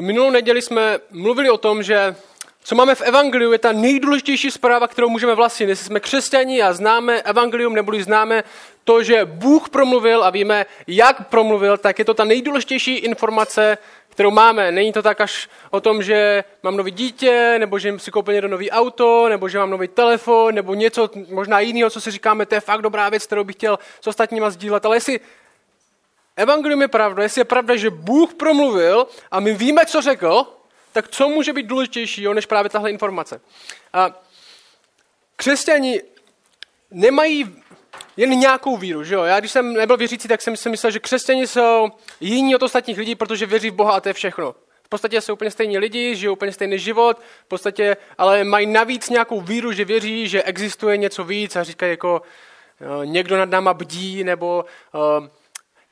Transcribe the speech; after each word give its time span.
Minulou 0.00 0.30
neděli 0.30 0.62
jsme 0.62 0.98
mluvili 1.10 1.50
o 1.50 1.58
tom, 1.58 1.82
že 1.82 2.16
co 2.64 2.74
máme 2.74 2.94
v 2.94 3.00
Evangeliu 3.00 3.52
je 3.52 3.58
ta 3.58 3.72
nejdůležitější 3.72 4.50
zpráva, 4.50 4.88
kterou 4.88 5.08
můžeme 5.08 5.34
vlastnit. 5.34 5.68
Jestli 5.68 5.86
jsme 5.86 6.00
křesťani 6.00 6.62
a 6.62 6.72
známe 6.72 7.22
Evangelium, 7.22 7.74
neboli 7.74 8.02
známe 8.02 8.44
to, 8.84 9.02
že 9.02 9.24
Bůh 9.24 9.68
promluvil 9.68 10.24
a 10.24 10.30
víme, 10.30 10.66
jak 10.86 11.28
promluvil, 11.28 11.76
tak 11.76 11.98
je 11.98 12.04
to 12.04 12.14
ta 12.14 12.24
nejdůležitější 12.24 12.94
informace, 12.94 13.78
kterou 14.08 14.30
máme. 14.30 14.72
Není 14.72 14.92
to 14.92 15.02
tak 15.02 15.20
až 15.20 15.48
o 15.70 15.80
tom, 15.80 16.02
že 16.02 16.44
mám 16.62 16.76
nový 16.76 16.90
dítě, 16.90 17.56
nebo 17.58 17.78
že 17.78 17.98
si 17.98 18.10
koupil 18.10 18.34
někdo 18.34 18.48
nový 18.48 18.70
auto, 18.70 19.28
nebo 19.28 19.48
že 19.48 19.58
mám 19.58 19.70
nový 19.70 19.88
telefon, 19.88 20.54
nebo 20.54 20.74
něco 20.74 21.10
možná 21.30 21.60
jiného, 21.60 21.90
co 21.90 22.00
si 22.00 22.10
říkáme, 22.10 22.46
to 22.46 22.54
je 22.54 22.60
fakt 22.60 22.82
dobrá 22.82 23.08
věc, 23.08 23.26
kterou 23.26 23.44
bych 23.44 23.56
chtěl 23.56 23.78
s 24.00 24.06
ostatníma 24.06 24.50
sdílet. 24.50 24.86
Ale 24.86 24.96
jestli 24.96 25.20
Evangelium 26.38 26.82
je 26.82 26.88
pravda, 26.88 27.22
jestli 27.22 27.40
je 27.40 27.44
pravda, 27.44 27.76
že 27.76 27.90
Bůh 27.90 28.34
promluvil 28.34 29.06
a 29.30 29.40
my 29.40 29.54
víme, 29.54 29.86
co 29.86 30.02
řekl, 30.02 30.46
tak 30.92 31.08
co 31.08 31.28
může 31.28 31.52
být 31.52 31.66
důležitějšího 31.66 32.34
než 32.34 32.46
právě 32.46 32.70
tahle 32.70 32.90
informace? 32.90 33.40
A 33.92 34.20
křesťani 35.36 36.02
nemají 36.90 37.56
jen 38.16 38.30
nějakou 38.30 38.76
víru, 38.76 39.04
že 39.04 39.14
jo? 39.14 39.22
Já 39.22 39.40
když 39.40 39.52
jsem 39.52 39.72
nebyl 39.72 39.96
věřící, 39.96 40.28
tak 40.28 40.42
jsem 40.42 40.56
si 40.56 40.70
myslel, 40.70 40.92
že 40.92 40.98
křesťani 40.98 41.46
jsou 41.46 41.88
jiní 42.20 42.54
od 42.54 42.62
ostatních 42.62 42.98
lidí, 42.98 43.14
protože 43.14 43.46
věří 43.46 43.70
v 43.70 43.74
Boha 43.74 43.92
a 43.92 44.00
to 44.00 44.08
je 44.08 44.12
všechno. 44.12 44.54
V 44.82 44.88
podstatě 44.88 45.20
jsou 45.20 45.32
úplně 45.32 45.50
stejní 45.50 45.78
lidi, 45.78 46.16
žijou 46.16 46.32
úplně 46.32 46.52
stejný 46.52 46.78
život, 46.78 47.18
v 47.44 47.48
podstatě, 47.48 47.96
ale 48.18 48.44
mají 48.44 48.66
navíc 48.66 49.08
nějakou 49.08 49.40
víru, 49.40 49.72
že 49.72 49.84
věří, 49.84 50.28
že 50.28 50.42
existuje 50.42 50.96
něco 50.96 51.24
víc 51.24 51.56
a 51.56 51.62
říkají 51.62 51.90
jako 51.90 52.22
někdo 53.04 53.36
nad 53.36 53.50
náma 53.50 53.74
bdí, 53.74 54.24
nebo 54.24 54.64
uh, 54.94 55.26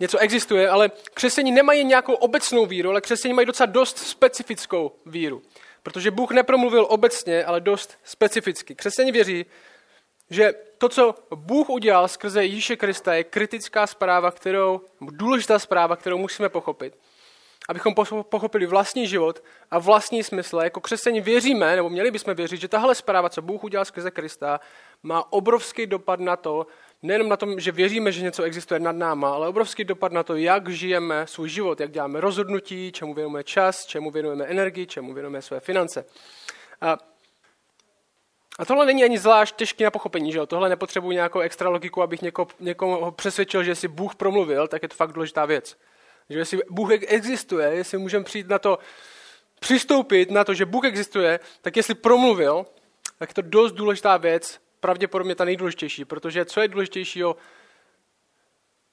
něco 0.00 0.18
existuje, 0.18 0.68
ale 0.68 0.91
křesťani 1.14 1.50
nemají 1.50 1.84
nějakou 1.84 2.14
obecnou 2.14 2.66
víru, 2.66 2.91
ale 2.91 3.00
křesťani 3.00 3.34
mají 3.34 3.46
docela 3.46 3.66
dost 3.66 3.98
specifickou 3.98 4.92
víru. 5.06 5.42
Protože 5.82 6.10
Bůh 6.10 6.30
nepromluvil 6.30 6.86
obecně, 6.91 7.45
ale 7.45 7.60
dost 7.60 7.98
specificky. 8.05 8.75
Křesťani 8.75 9.12
věří, 9.12 9.47
že 10.30 10.53
to, 10.78 10.88
co 10.88 11.14
Bůh 11.34 11.70
udělal 11.70 12.08
skrze 12.08 12.44
Ježíše 12.44 12.77
Krista, 12.77 13.14
je 13.14 13.25
kritická 13.25 13.86
zpráva, 13.86 14.30
kterou, 14.30 14.80
důležitá 15.00 15.58
zpráva, 15.58 15.97
kterou 15.97 16.19
musíme 16.19 16.48
pochopit. 16.48 16.98
Abychom 17.69 17.94
pochopili 18.22 18.66
vlastní 18.66 19.06
život 19.06 19.42
a 19.70 19.78
vlastní 19.78 20.22
smysl. 20.22 20.56
Jako 20.56 20.81
křesťani 20.81 21.20
věříme, 21.20 21.77
nebo 21.77 21.91
měli 21.91 22.10
bychom 22.10 22.34
věřit, 22.34 22.60
že 22.60 22.69
tahle 22.69 22.94
zpráva, 22.94 23.28
co 23.28 23.42
Bůh 23.42 23.64
udělal 23.64 23.84
skrze 23.84 24.10
Krista, 24.10 24.60
má 25.03 25.33
obrovský 25.33 25.86
dopad 25.86 26.20
na 26.20 26.36
to, 26.36 26.66
nejenom 27.02 27.28
na 27.28 27.36
tom, 27.36 27.61
že 27.61 27.72
věříme, 27.72 28.12
že 28.12 28.22
něco 28.22 28.42
existuje 28.42 28.80
nad 28.80 28.97
náma, 28.97 29.34
ale 29.34 29.48
obrovský 29.48 29.84
dopad 29.84 30.12
na 30.12 30.22
to, 30.22 30.36
jak 30.36 30.69
žijeme 30.69 31.27
svůj 31.27 31.48
život, 31.48 31.80
jak 31.80 31.91
děláme 31.91 32.20
rozhodnutí, 32.20 32.92
čemu 32.92 33.14
věnujeme 33.14 33.44
čas, 33.44 33.86
čemu 33.86 34.11
věnujeme 34.11 34.44
energii, 34.44 34.86
čemu 34.86 35.14
věnujeme 35.14 35.42
své 35.42 35.61
finance. 35.61 36.05
A, 36.80 36.98
a 38.58 38.64
tohle 38.64 38.86
není 38.86 39.05
ani 39.05 39.19
zvlášť 39.19 39.56
těžké 39.56 39.84
na 39.84 39.91
pochopení, 39.91 40.33
že 40.33 40.38
jo? 40.38 40.47
Tohle 40.47 40.69
nepotřebuji 40.69 41.11
nějakou 41.11 41.41
extra 41.41 41.69
logiku, 41.69 42.03
abych 42.03 42.22
něko, 42.22 42.47
někoho 42.61 43.12
přesvědčil, 43.12 43.64
že 43.64 43.75
si 43.75 43.88
Bůh 43.88 44.14
promluvil, 44.14 44.69
tak 44.69 44.83
je 44.83 44.88
to 44.88 44.94
fakt 44.94 45.12
důležitá 45.12 45.44
věc. 45.44 45.77
Že 46.31 46.38
jestli 46.38 46.58
Bůh 46.70 46.91
existuje, 46.91 47.69
jestli 47.69 47.98
můžeme 47.98 48.25
přijít 48.25 48.48
na 48.48 48.58
to, 48.58 48.78
přistoupit 49.60 50.31
na 50.31 50.44
to, 50.44 50.55
že 50.55 50.66
Bůh 50.66 50.84
existuje, 50.84 51.41
tak 51.62 51.77
jestli 51.77 51.94
promluvil, 51.94 52.66
tak 53.19 53.31
je 53.31 53.34
to 53.34 53.42
dost 53.42 53.72
důležitá 53.72 54.16
věc, 54.16 54.60
pravděpodobně 54.80 55.34
ta 55.34 55.44
nejdůležitější, 55.44 56.05
protože 56.05 56.44
co 56.44 56.60
je 56.60 56.69
důležitějšího, 56.69 57.36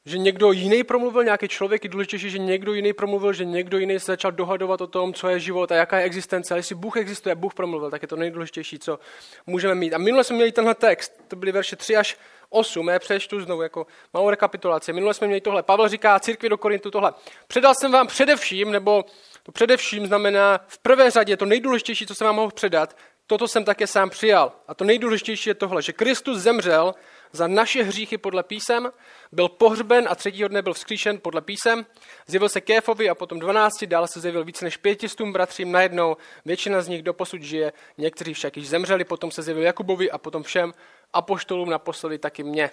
že 0.05 0.17
někdo 0.17 0.51
jiný 0.51 0.83
promluvil, 0.83 1.23
nějaký 1.23 1.47
člověk 1.47 1.83
je 1.83 1.89
důležitější, 1.89 2.29
že 2.29 2.37
někdo 2.37 2.73
jiný 2.73 2.93
promluvil, 2.93 3.33
že 3.33 3.45
někdo 3.45 3.77
jiný 3.77 3.99
se 3.99 4.11
začal 4.11 4.31
dohadovat 4.31 4.81
o 4.81 4.87
tom, 4.87 5.13
co 5.13 5.29
je 5.29 5.39
život 5.39 5.71
a 5.71 5.75
jaká 5.75 5.99
je 5.99 6.05
existence. 6.05 6.53
Ale 6.53 6.59
jestli 6.59 6.75
Bůh 6.75 6.97
existuje, 6.97 7.35
Bůh 7.35 7.53
promluvil, 7.53 7.91
tak 7.91 8.01
je 8.01 8.07
to 8.07 8.15
nejdůležitější, 8.15 8.79
co 8.79 8.99
můžeme 9.47 9.75
mít. 9.75 9.93
A 9.93 9.97
minule 9.97 10.23
jsme 10.23 10.35
měli 10.35 10.51
tenhle 10.51 10.75
text, 10.75 11.13
to 11.27 11.35
byly 11.35 11.51
verše 11.51 11.75
3 11.75 11.95
až 11.95 12.17
8, 12.49 12.88
já 12.89 12.99
přečtu 12.99 13.41
znovu 13.41 13.61
jako 13.61 13.88
malou 14.13 14.29
rekapitulaci. 14.29 14.93
Minule 14.93 15.13
jsme 15.13 15.27
měli 15.27 15.41
tohle. 15.41 15.63
Pavel 15.63 15.88
říká 15.88 16.19
církvi 16.19 16.49
do 16.49 16.57
Korintu 16.57 16.91
tohle. 16.91 17.13
Předal 17.47 17.75
jsem 17.75 17.91
vám 17.91 18.07
především, 18.07 18.72
nebo 18.72 19.05
to 19.43 19.51
především 19.51 20.07
znamená 20.07 20.59
v 20.67 20.77
prvé 20.79 21.11
řadě 21.11 21.38
to 21.38 21.45
nejdůležitější, 21.45 22.07
co 22.07 22.16
jsem 22.16 22.25
vám 22.25 22.35
mohl 22.35 22.51
předat, 22.51 22.97
toto 23.28 23.47
jsem 23.47 23.66
také 23.66 23.88
sám 23.88 24.09
přijal. 24.09 24.51
A 24.67 24.73
to 24.73 24.84
nejdůležitější 24.84 25.50
je 25.50 25.53
tohle, 25.53 25.81
že 25.81 25.94
Kristus 25.94 26.38
zemřel 26.38 26.95
za 27.31 27.47
naše 27.47 27.84
hříchy 27.84 28.17
podle 28.17 28.44
písem, 28.44 28.91
byl 29.31 29.50
pohřben 29.50 30.07
a 30.09 30.16
třetího 30.16 30.50
dne 30.50 30.61
byl 30.61 30.73
vzkříšen 30.73 31.19
podle 31.22 31.41
písem, 31.41 31.85
zjevil 32.28 32.50
se 32.50 32.61
Kéfovi 32.61 33.09
a 33.09 33.16
potom 33.16 33.39
dvanácti, 33.39 33.88
dále 33.88 34.07
se 34.07 34.19
zjevil 34.19 34.44
více 34.44 34.66
než 34.66 34.78
pětistům 34.78 35.34
bratřím 35.34 35.72
najednou, 35.72 36.17
většina 36.45 36.81
z 36.81 36.88
nich 36.88 37.01
doposud 37.01 37.41
žije, 37.41 37.73
někteří 37.97 38.34
však 38.34 38.57
již 38.57 38.69
zemřeli, 38.69 39.03
potom 39.03 39.31
se 39.31 39.41
zjevil 39.41 39.63
Jakubovi 39.63 40.11
a 40.11 40.17
potom 40.17 40.44
všem 40.44 40.73
apoštolům 41.13 41.69
naposledy 41.69 42.17
taky 42.17 42.44
mě. 42.44 42.72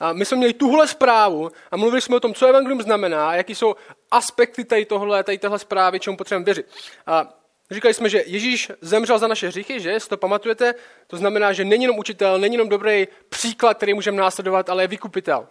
A 0.00 0.12
my 0.12 0.24
jsme 0.24 0.36
měli 0.36 0.52
tuhle 0.52 0.88
zprávu 0.88 1.50
a 1.70 1.76
mluvili 1.76 2.00
jsme 2.00 2.16
o 2.16 2.20
tom, 2.20 2.34
co 2.34 2.46
evangelium 2.46 2.82
znamená 2.82 3.34
jaký 3.34 3.54
jsou 3.54 3.74
aspekty 4.10 4.64
tady 4.64 4.84
tohle, 4.84 5.24
tady 5.24 5.38
téhle 5.38 5.58
zprávy, 5.58 6.00
čemu 6.00 6.16
potřebujeme 6.16 6.44
věřit. 6.44 6.66
A 7.06 7.37
Říkali 7.70 7.94
jsme, 7.94 8.08
že 8.08 8.22
Ježíš 8.26 8.70
zemřel 8.80 9.18
za 9.18 9.28
naše 9.28 9.48
hříchy, 9.48 9.80
že? 9.80 10.00
Si 10.00 10.08
to 10.08 10.16
pamatujete? 10.16 10.74
To 11.06 11.16
znamená, 11.16 11.52
že 11.52 11.64
není 11.64 11.84
jenom 11.84 11.98
učitel, 11.98 12.38
není 12.38 12.54
jenom 12.54 12.68
dobrý 12.68 13.08
příklad, 13.28 13.76
který 13.76 13.94
můžeme 13.94 14.16
následovat, 14.16 14.70
ale 14.70 14.82
je 14.82 14.88
vykupitel. 14.88 15.46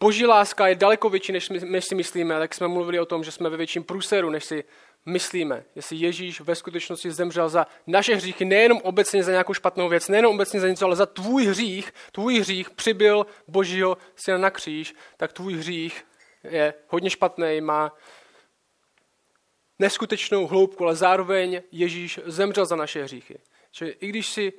Boží 0.00 0.26
láska 0.26 0.68
je 0.68 0.74
daleko 0.74 1.08
větší, 1.08 1.32
než, 1.32 1.48
než 1.48 1.84
si 1.84 1.94
myslíme, 1.94 2.38
tak 2.38 2.54
jsme 2.54 2.68
mluvili 2.68 3.00
o 3.00 3.06
tom, 3.06 3.24
že 3.24 3.32
jsme 3.32 3.48
ve 3.50 3.56
větším 3.56 3.84
průseru, 3.84 4.30
než 4.30 4.44
si 4.44 4.64
myslíme. 5.06 5.64
Jestli 5.74 5.96
Ježíš 5.96 6.40
ve 6.40 6.54
skutečnosti 6.54 7.10
zemřel 7.10 7.48
za 7.48 7.66
naše 7.86 8.14
hříchy, 8.14 8.44
nejenom 8.44 8.80
obecně 8.82 9.24
za 9.24 9.30
nějakou 9.30 9.54
špatnou 9.54 9.88
věc, 9.88 10.08
nejenom 10.08 10.34
obecně 10.34 10.60
za 10.60 10.68
něco, 10.68 10.84
ale 10.84 10.96
za 10.96 11.06
tvůj 11.06 11.46
hřích, 11.46 11.94
tvůj 12.12 12.40
hřích 12.40 12.70
přibyl 12.70 13.26
Božího 13.48 13.96
syna 14.16 14.38
na 14.38 14.50
kříž, 14.50 14.94
tak 15.16 15.32
tvůj 15.32 15.54
hřích 15.54 16.04
je 16.44 16.74
hodně 16.88 17.10
špatný, 17.10 17.60
má 17.60 17.92
neskutečnou 19.78 20.46
hloubku, 20.46 20.84
ale 20.84 20.96
zároveň 20.96 21.62
Ježíš 21.72 22.20
zemřel 22.24 22.66
za 22.66 22.76
naše 22.76 23.02
hříchy. 23.02 23.38
Čili 23.70 23.90
i 23.90 24.08
když, 24.08 24.28
si, 24.28 24.52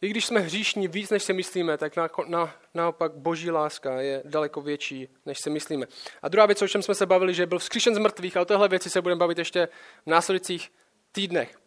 i 0.00 0.08
když 0.08 0.26
jsme 0.26 0.40
hříšní 0.40 0.88
víc, 0.88 1.10
než 1.10 1.22
si 1.22 1.32
myslíme, 1.32 1.78
tak 1.78 1.96
na, 1.96 2.10
na, 2.26 2.54
naopak 2.74 3.12
boží 3.12 3.50
láska 3.50 4.00
je 4.00 4.22
daleko 4.24 4.60
větší, 4.60 5.08
než 5.26 5.40
si 5.40 5.50
myslíme. 5.50 5.86
A 6.22 6.28
druhá 6.28 6.46
věc, 6.46 6.62
o 6.62 6.68
čem 6.68 6.82
jsme 6.82 6.94
se 6.94 7.06
bavili, 7.06 7.34
že 7.34 7.46
byl 7.46 7.58
vzkříšen 7.58 7.94
z 7.94 7.98
mrtvých, 7.98 8.36
a 8.36 8.40
o 8.40 8.44
téhle 8.44 8.68
věci 8.68 8.90
se 8.90 9.02
budeme 9.02 9.18
bavit 9.18 9.38
ještě 9.38 9.68
v 10.06 10.10
následujících 10.10 10.72
týdnech. 11.12 11.58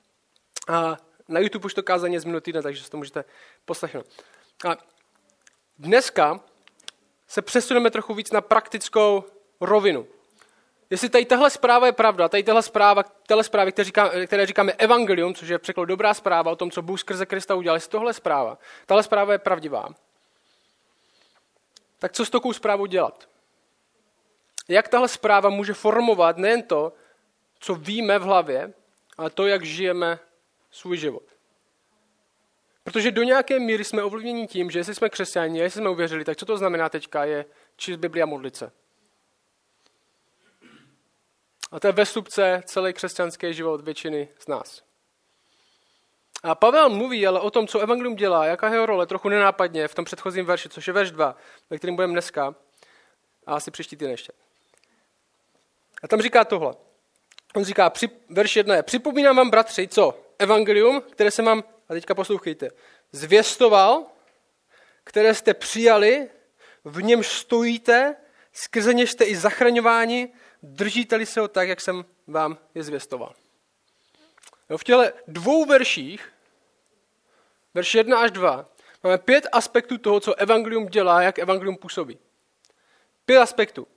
A 0.67 0.97
na 1.27 1.39
YouTube 1.39 1.65
už 1.65 1.73
to 1.73 1.83
kázání 1.83 2.19
z 2.19 2.25
minulý 2.25 2.41
týden, 2.41 2.63
takže 2.63 2.83
si 2.83 2.89
to 2.89 2.97
můžete 2.97 3.23
poslechnout. 3.65 4.05
A 4.69 4.77
dneska 5.77 6.39
se 7.27 7.41
přesuneme 7.41 7.91
trochu 7.91 8.13
víc 8.13 8.31
na 8.31 8.41
praktickou 8.41 9.23
rovinu. 9.61 10.07
Jestli 10.89 11.09
tady 11.09 11.25
tahle 11.25 11.49
zpráva 11.49 11.85
je 11.85 11.91
pravda, 11.91 12.29
tady 12.29 12.43
tahle 12.43 12.63
zpráva, 12.63 13.03
tahle 13.03 13.43
zprávy, 13.43 13.71
které, 13.71 13.83
říká, 13.83 14.09
které 14.27 14.45
říkáme 14.45 14.71
evangelium, 14.71 15.35
což 15.35 15.49
je 15.49 15.59
překlad 15.59 15.85
dobrá 15.85 16.13
zpráva 16.13 16.51
o 16.51 16.55
tom, 16.55 16.71
co 16.71 16.81
Bůh 16.81 16.99
skrze 16.99 17.25
Krista 17.25 17.55
udělal, 17.55 17.75
jestli 17.75 17.91
tohle 17.91 18.13
zpráva, 18.13 18.57
tahle 18.85 19.03
zpráva 19.03 19.33
je 19.33 19.39
pravdivá, 19.39 19.89
tak 21.99 22.11
co 22.11 22.25
s 22.25 22.29
takovou 22.29 22.53
zprávou 22.53 22.85
dělat? 22.85 23.29
Jak 24.67 24.87
tahle 24.87 25.07
zpráva 25.07 25.49
může 25.49 25.73
formovat 25.73 26.37
nejen 26.37 26.63
to, 26.63 26.93
co 27.59 27.75
víme 27.75 28.19
v 28.19 28.21
hlavě, 28.21 28.73
ale 29.17 29.29
to, 29.29 29.47
jak 29.47 29.63
žijeme 29.65 30.19
svůj 30.71 30.97
život? 30.97 31.23
Protože 32.83 33.11
do 33.11 33.23
nějaké 33.23 33.59
míry 33.59 33.83
jsme 33.83 34.03
ovlivněni 34.03 34.47
tím, 34.47 34.71
že 34.71 34.79
jestli 34.79 34.95
jsme 34.95 35.09
křesťani, 35.09 35.59
jestli 35.59 35.81
jsme 35.81 35.89
uvěřili, 35.89 36.25
tak 36.25 36.37
co 36.37 36.45
to 36.45 36.57
znamená 36.57 36.89
teďka 36.89 37.25
je 37.25 37.45
číst 37.75 37.97
Biblia 37.97 38.25
modlit 38.25 38.55
se. 38.55 38.71
A 41.71 41.79
to 41.79 41.87
je 41.87 41.93
vestupce 41.93 42.61
celý 42.65 42.93
křesťanský 42.93 43.53
život 43.53 43.81
většiny 43.81 44.29
z 44.39 44.47
nás. 44.47 44.83
A 46.43 46.55
Pavel 46.55 46.89
mluví 46.89 47.27
ale 47.27 47.39
o 47.39 47.51
tom, 47.51 47.67
co 47.67 47.79
evangelium 47.79 48.15
dělá, 48.15 48.45
jaká 48.45 48.67
je 48.67 48.73
jeho 48.73 48.85
role, 48.85 49.07
trochu 49.07 49.29
nenápadně 49.29 49.87
v 49.87 49.95
tom 49.95 50.05
předchozím 50.05 50.45
verši, 50.45 50.69
což 50.69 50.87
je 50.87 50.93
verš 50.93 51.11
2, 51.11 51.35
ve 51.69 51.77
kterém 51.77 51.95
budeme 51.95 52.13
dneska 52.13 52.55
a 53.45 53.55
asi 53.55 53.71
příští 53.71 53.95
týden 53.95 54.11
ještě. 54.11 54.33
A 56.03 56.07
tam 56.07 56.21
říká 56.21 56.45
tohle. 56.45 56.73
On 57.55 57.65
říká, 57.65 57.89
při, 57.89 58.09
verš 58.29 58.55
1 58.55 58.75
je, 58.75 58.83
připomínám 58.83 59.35
vám, 59.35 59.49
bratři, 59.49 59.87
co? 59.87 60.21
Evangelium, 60.39 61.01
které 61.01 61.31
jsem 61.31 61.45
vám, 61.45 61.63
a 61.89 61.93
teďka 61.93 62.15
poslouchejte, 62.15 62.69
zvěstoval, 63.11 64.05
které 65.03 65.35
jste 65.35 65.53
přijali, 65.53 66.29
v 66.85 67.03
něm 67.03 67.23
stojíte, 67.23 68.15
skrze 68.53 68.93
něž 68.93 69.11
jste 69.11 69.23
i 69.23 69.35
zachraňováni, 69.35 70.33
držíte-li 70.63 71.25
se 71.25 71.39
ho 71.39 71.47
tak, 71.47 71.69
jak 71.69 71.81
jsem 71.81 72.05
vám 72.27 72.57
je 72.75 72.83
zvěstoval. 72.83 73.33
Jo, 74.69 74.77
v 74.77 74.83
těle 74.83 75.13
dvou 75.27 75.65
verších, 75.65 76.33
verš 77.73 77.95
1 77.95 78.19
až 78.19 78.31
2, 78.31 78.69
máme 79.03 79.17
pět 79.17 79.47
aspektů 79.51 79.97
toho, 79.97 80.19
co 80.19 80.35
evangelium 80.35 80.85
dělá, 80.85 81.21
jak 81.21 81.39
evangelium 81.39 81.77
působí. 81.77 82.19
Pět 83.25 83.39
aspektů. 83.39 83.87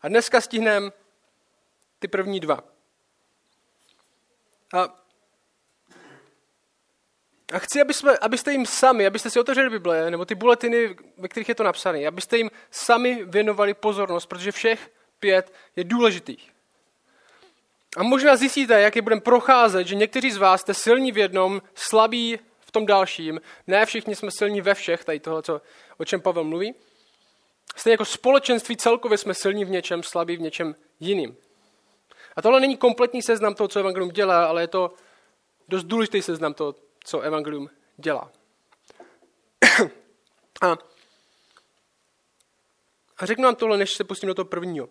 A 0.00 0.08
dneska 0.08 0.40
stihneme 0.40 0.90
ty 1.98 2.08
první 2.08 2.40
dva. 2.40 2.64
A, 4.74 5.04
a 7.52 7.58
chci, 7.58 7.80
aby 7.80 7.94
jsme, 7.94 8.18
abyste 8.18 8.52
jim 8.52 8.66
sami, 8.66 9.06
abyste 9.06 9.30
si 9.30 9.40
otevřeli 9.40 9.70
Bible, 9.70 10.10
nebo 10.10 10.24
ty 10.24 10.34
buletiny, 10.34 10.96
ve 11.16 11.28
kterých 11.28 11.48
je 11.48 11.54
to 11.54 11.64
napsané, 11.64 12.06
abyste 12.06 12.36
jim 12.36 12.50
sami 12.70 13.24
věnovali 13.24 13.74
pozornost, 13.74 14.26
protože 14.26 14.52
všech 14.52 14.90
pět 15.20 15.52
je 15.76 15.84
důležitých. 15.84 16.52
A 17.96 18.02
možná 18.02 18.36
zjistíte, 18.36 18.80
jak 18.80 18.96
je 18.96 19.02
budeme 19.02 19.20
procházet, 19.20 19.86
že 19.86 19.94
někteří 19.94 20.30
z 20.30 20.36
vás 20.36 20.60
jste 20.60 20.74
silní 20.74 21.12
v 21.12 21.18
jednom, 21.18 21.62
slabí 21.74 22.38
v 22.60 22.70
tom 22.70 22.86
dalším. 22.86 23.40
Ne 23.66 23.86
všichni 23.86 24.16
jsme 24.16 24.30
silní 24.30 24.60
ve 24.60 24.74
všech, 24.74 25.04
tady 25.04 25.20
tohle, 25.20 25.42
co, 25.42 25.60
o 25.98 26.04
čem 26.04 26.20
Pavel 26.20 26.44
mluví. 26.44 26.74
Stejně 27.76 27.92
jako 27.92 28.04
společenství 28.04 28.76
celkově 28.76 29.18
jsme 29.18 29.34
silní 29.34 29.64
v 29.64 29.70
něčem, 29.70 30.02
slabí 30.02 30.36
v 30.36 30.40
něčem 30.40 30.74
jiným. 31.00 31.36
A 32.36 32.42
tohle 32.42 32.60
není 32.60 32.76
kompletní 32.76 33.22
seznam 33.22 33.54
toho, 33.54 33.68
co 33.68 33.80
Evangelium 33.80 34.10
dělá, 34.10 34.46
ale 34.46 34.62
je 34.62 34.68
to 34.68 34.94
dost 35.68 35.84
důležitý 35.84 36.22
seznam 36.22 36.54
toho, 36.54 36.74
co 37.04 37.20
Evangelium 37.20 37.70
dělá. 37.96 38.32
A, 40.60 40.76
a 43.18 43.26
řeknu 43.26 43.44
vám 43.44 43.54
tohle, 43.54 43.78
než 43.78 43.94
se 43.94 44.04
pustím 44.04 44.26
do 44.26 44.34
toho 44.34 44.46
prvního. 44.46 44.88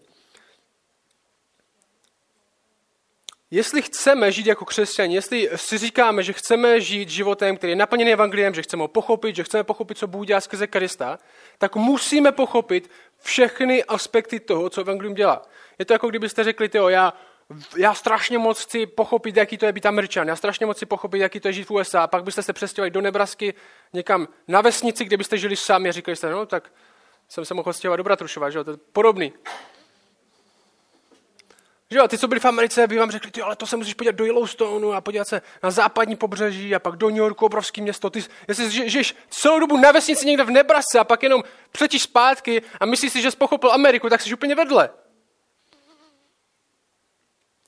Jestli 3.51 3.81
chceme 3.81 4.31
žít 4.31 4.45
jako 4.45 4.65
křesťani, 4.65 5.15
jestli 5.15 5.49
si 5.55 5.77
říkáme, 5.77 6.23
že 6.23 6.33
chceme 6.33 6.81
žít 6.81 7.09
životem, 7.09 7.57
který 7.57 7.71
je 7.71 7.75
naplněný 7.75 8.13
evangeliem, 8.13 8.53
že 8.53 8.61
chceme 8.61 8.81
ho 8.81 8.87
pochopit, 8.87 9.35
že 9.35 9.43
chceme 9.43 9.63
pochopit, 9.63 9.97
co 9.97 10.07
Bůh 10.07 10.25
dělá 10.25 10.41
skrze 10.41 10.67
Krista, 10.67 11.19
tak 11.57 11.75
musíme 11.75 12.31
pochopit 12.31 12.89
všechny 13.19 13.83
aspekty 13.83 14.39
toho, 14.39 14.69
co 14.69 14.81
evangelium 14.81 15.13
dělá. 15.13 15.41
Je 15.79 15.85
to 15.85 15.93
jako 15.93 16.07
kdybyste 16.09 16.43
řekli, 16.43 16.69
tyjo, 16.69 16.89
já, 16.89 17.13
já 17.77 17.93
strašně 17.93 18.37
moc 18.37 18.61
chci 18.61 18.85
pochopit, 18.85 19.37
jaký 19.37 19.57
to 19.57 19.65
je 19.65 19.71
být 19.71 19.85
Američan, 19.85 20.27
já 20.27 20.35
strašně 20.35 20.65
moc 20.65 20.77
chci 20.77 20.85
pochopit, 20.85 21.19
jaký 21.19 21.39
to 21.39 21.47
je 21.47 21.53
žít 21.53 21.69
v 21.69 21.71
USA, 21.71 22.03
a 22.03 22.07
pak 22.07 22.23
byste 22.23 22.43
se 22.43 22.53
přestěhovali 22.53 22.91
do 22.91 23.01
Nebrasky 23.01 23.53
někam 23.93 24.27
na 24.47 24.61
vesnici, 24.61 25.05
kde 25.05 25.17
byste 25.17 25.37
žili 25.37 25.55
sami 25.55 25.89
a 25.89 25.91
říkali 25.91 26.15
jste, 26.15 26.29
no 26.29 26.45
tak 26.45 26.71
jsem 27.29 27.45
se 27.45 27.53
mohl 27.53 27.73
stěhovat 27.73 27.97
do 27.97 28.03
Bratrušova, 28.03 28.49
že 28.49 28.57
jo, 28.57 28.63
to 28.63 28.71
je 28.71 28.77
podobný. 28.93 29.33
Že 31.91 31.97
jo, 31.97 32.07
ty, 32.07 32.17
co 32.17 32.27
byli 32.27 32.39
v 32.39 32.45
Americe, 32.45 32.87
by 32.87 32.97
vám 32.97 33.11
řekli, 33.11 33.31
ty, 33.31 33.41
ale 33.41 33.55
to 33.55 33.67
se 33.67 33.77
musíš 33.77 33.93
podívat 33.93 34.15
do 34.15 34.25
Yellowstoneu 34.25 34.91
a 34.91 35.01
podívat 35.01 35.27
se 35.27 35.41
na 35.63 35.71
západní 35.71 36.15
pobřeží 36.15 36.75
a 36.75 36.79
pak 36.79 36.95
do 36.95 37.09
New 37.09 37.17
Yorku, 37.17 37.45
obrovský 37.45 37.81
město. 37.81 38.09
Ty, 38.09 38.23
jestli 38.47 38.89
žiješ 38.89 39.15
celou 39.29 39.59
dobu 39.59 39.77
na 39.77 39.91
vesnici 39.91 40.25
někde 40.25 40.43
v 40.43 40.51
Nebrasce 40.51 40.99
a 40.99 41.03
pak 41.03 41.23
jenom 41.23 41.43
přetíš 41.71 42.01
zpátky 42.01 42.61
a 42.79 42.85
myslíš 42.85 43.11
si, 43.11 43.21
že 43.21 43.31
jsi 43.31 43.37
pochopil 43.37 43.71
Ameriku, 43.71 44.09
tak 44.09 44.21
jsi 44.21 44.33
úplně 44.33 44.55
vedle. 44.55 44.89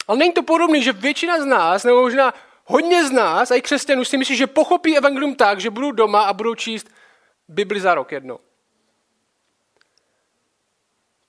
Ale 0.07 0.17
není 0.17 0.33
to 0.33 0.43
podobné, 0.43 0.81
že 0.81 0.91
většina 0.91 1.41
z 1.41 1.45
nás, 1.45 1.83
nebo 1.83 2.01
možná 2.01 2.33
hodně 2.65 3.07
z 3.07 3.11
nás, 3.11 3.51
a 3.51 3.55
i 3.55 3.61
křesťanů, 3.61 4.05
si 4.05 4.17
myslí, 4.17 4.35
že 4.35 4.47
pochopí 4.47 4.97
evangelium 4.97 5.35
tak, 5.35 5.59
že 5.59 5.69
budou 5.69 5.91
doma 5.91 6.21
a 6.23 6.33
budou 6.33 6.55
číst 6.55 6.89
Bibli 7.47 7.81
za 7.81 7.95
rok 7.95 8.11
jednou. 8.11 8.39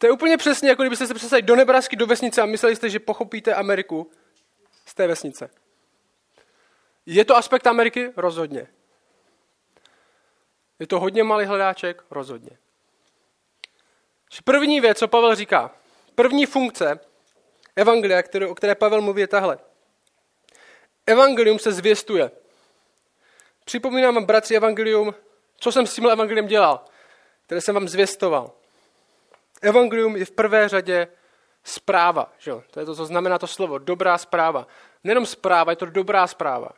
To 0.01 0.07
je 0.07 0.13
úplně 0.13 0.37
přesně, 0.37 0.69
jako 0.69 0.83
kdybyste 0.83 1.07
se 1.07 1.15
přesali 1.15 1.43
do 1.43 1.57
Nebrasky, 1.57 1.97
do 1.97 2.07
vesnice 2.07 2.43
a 2.43 2.47
mysleli 2.47 2.77
jste, 2.77 2.91
že 2.91 2.99
pochopíte 2.99 3.55
Ameriku 3.55 4.11
z 4.87 4.95
té 4.95 5.07
vesnice. 5.07 5.51
Je 7.07 7.25
to 7.25 7.37
aspekt 7.37 7.67
Ameriky? 7.67 8.13
Rozhodně. 8.17 8.67
Je 10.79 10.87
to 10.87 11.01
hodně 11.01 11.25
malý 11.25 11.45
hledáček? 11.45 12.05
Rozhodně. 12.11 12.59
První 14.45 14.81
věc, 14.81 14.99
co 14.99 15.09
Pavel 15.09 15.35
říká, 15.35 15.75
první 16.15 16.47
funkce 16.47 17.01
Evangelia, 17.77 18.23
které, 18.23 18.47
o 18.47 18.55
které 18.55 18.75
Pavel 18.75 19.03
mluví, 19.03 19.21
je 19.21 19.27
tahle. 19.27 19.59
Evangelium 21.07 21.59
se 21.59 21.73
zvěstuje. 21.73 22.31
Připomínám 23.65 24.15
vám, 24.15 24.25
bratři, 24.25 24.57
Evangelium, 24.57 25.15
co 25.57 25.73
jsem 25.73 25.87
s 25.87 25.95
tím 25.95 26.07
Evangeliem 26.07 26.47
dělal, 26.47 26.85
které 27.47 27.61
jsem 27.61 27.75
vám 27.75 27.89
zvěstoval. 27.89 28.60
Evangelium 29.61 30.17
je 30.17 30.25
v 30.25 30.31
prvé 30.31 30.69
řadě 30.69 31.09
zpráva. 31.65 32.33
Že? 32.39 32.53
To 32.71 32.81
je 32.81 32.87
to, 32.87 32.95
co 32.95 33.07
znamená 33.07 33.39
to 33.39 33.47
slovo. 33.47 33.79
Dobrá 33.79 34.19
zpráva. 34.19 34.67
Nenom 35.05 35.27
zpráva, 35.27 35.73
je 35.73 35.77
to 35.77 35.87
dobrá 35.87 36.27
zpráva. 36.27 36.69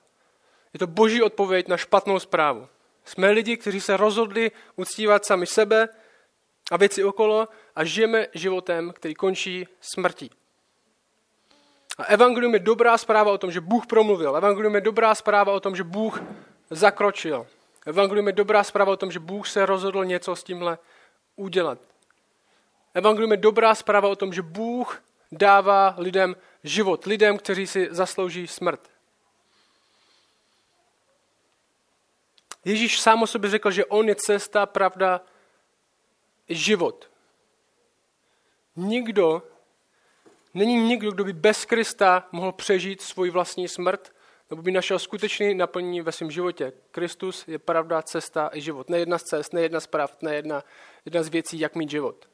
Je 0.73 0.79
to 0.79 0.87
boží 0.87 1.23
odpověď 1.23 1.69
na 1.69 1.77
špatnou 1.77 2.19
zprávu. 2.19 2.69
Jsme 3.05 3.31
lidi, 3.31 3.57
kteří 3.57 3.81
se 3.81 3.97
rozhodli 3.97 4.51
uctívat 4.77 5.25
sami 5.25 5.47
sebe 5.47 5.89
a 6.71 6.77
věci 6.77 7.05
okolo 7.05 7.49
a 7.77 7.85
žijeme 7.85 8.27
životem, 8.35 8.93
který 8.93 9.15
končí 9.15 9.69
smrtí. 9.81 10.31
A 11.99 12.05
evangelium 12.05 12.55
je 12.55 12.61
dobrá 12.61 12.99
zpráva 12.99 13.33
o 13.33 13.39
tom, 13.39 13.51
že 13.51 13.61
Bůh 13.61 13.87
promluvil. 13.87 14.37
Evangelium 14.37 14.75
je 14.75 14.81
dobrá 14.81 15.15
zpráva 15.15 15.53
o 15.53 15.61
tom, 15.61 15.77
že 15.77 15.85
Bůh 15.85 16.23
zakročil. 16.71 17.47
Evangelium 17.87 18.27
je 18.27 18.33
dobrá 18.33 18.65
zpráva 18.65 18.93
o 18.93 18.97
tom, 18.97 19.13
že 19.13 19.19
Bůh 19.19 19.49
se 19.49 19.67
rozhodl 19.67 20.05
něco 20.05 20.37
s 20.37 20.45
tímhle 20.45 20.79
udělat. 21.37 21.79
Evangelium 22.95 23.31
je 23.31 23.37
dobrá 23.37 23.75
zpráva 23.75 24.09
o 24.09 24.17
tom, 24.17 24.33
že 24.33 24.43
Bůh 24.43 25.03
dává 25.33 25.95
lidem 25.99 26.37
život, 26.65 27.05
lidem, 27.05 27.39
kteří 27.39 27.67
si 27.67 27.89
zaslouží 27.91 28.47
smrt. 28.47 28.91
Ježíš 32.65 33.01
sám 33.01 33.23
o 33.23 33.27
sobě 33.27 33.51
řekl, 33.51 33.71
že 33.71 33.85
on 33.85 34.09
je 34.09 34.15
cesta, 34.15 34.67
pravda 34.67 35.21
život. 36.49 37.11
Nikdo, 38.77 39.43
není 40.55 40.77
nikdo, 40.77 41.13
kdo 41.13 41.25
by 41.25 41.33
bez 41.33 41.65
Krista 41.65 42.29
mohl 42.33 42.53
přežít 42.53 43.03
svůj 43.03 43.31
vlastní 43.31 43.69
smrt, 43.69 44.13
nebo 44.51 44.63
by 44.63 44.73
našel 44.73 44.99
skutečný 44.99 45.55
naplnění 45.55 46.01
ve 46.01 46.13
svém 46.13 46.31
životě. 46.31 46.73
Kristus 46.91 47.49
je 47.49 47.59
pravda, 47.59 48.03
cesta 48.03 48.51
i 48.53 48.61
život. 48.61 48.91
Ne 48.91 48.99
jedna 48.99 49.19
z 49.19 49.23
cest, 49.23 49.53
ne 49.53 49.63
jedna 49.63 49.81
z 49.81 49.87
pravd, 49.87 50.23
ne 50.23 50.35
jedna, 50.35 50.65
jedna 51.05 51.23
z 51.23 51.29
věcí, 51.29 51.61
jak 51.61 51.75
mít 51.75 51.91
život. 51.91 52.29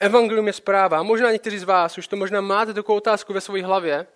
Evangelium 0.00 0.46
je 0.46 0.52
zpráva. 0.52 1.02
Možná 1.02 1.30
někteří 1.30 1.58
z 1.58 1.64
vás 1.64 1.98
už 1.98 2.08
to 2.08 2.16
možná 2.16 2.40
máte 2.40 2.74
takovou 2.74 2.98
otázku 2.98 3.32
ve 3.32 3.40
své 3.40 3.62
hlavě. 3.62 4.06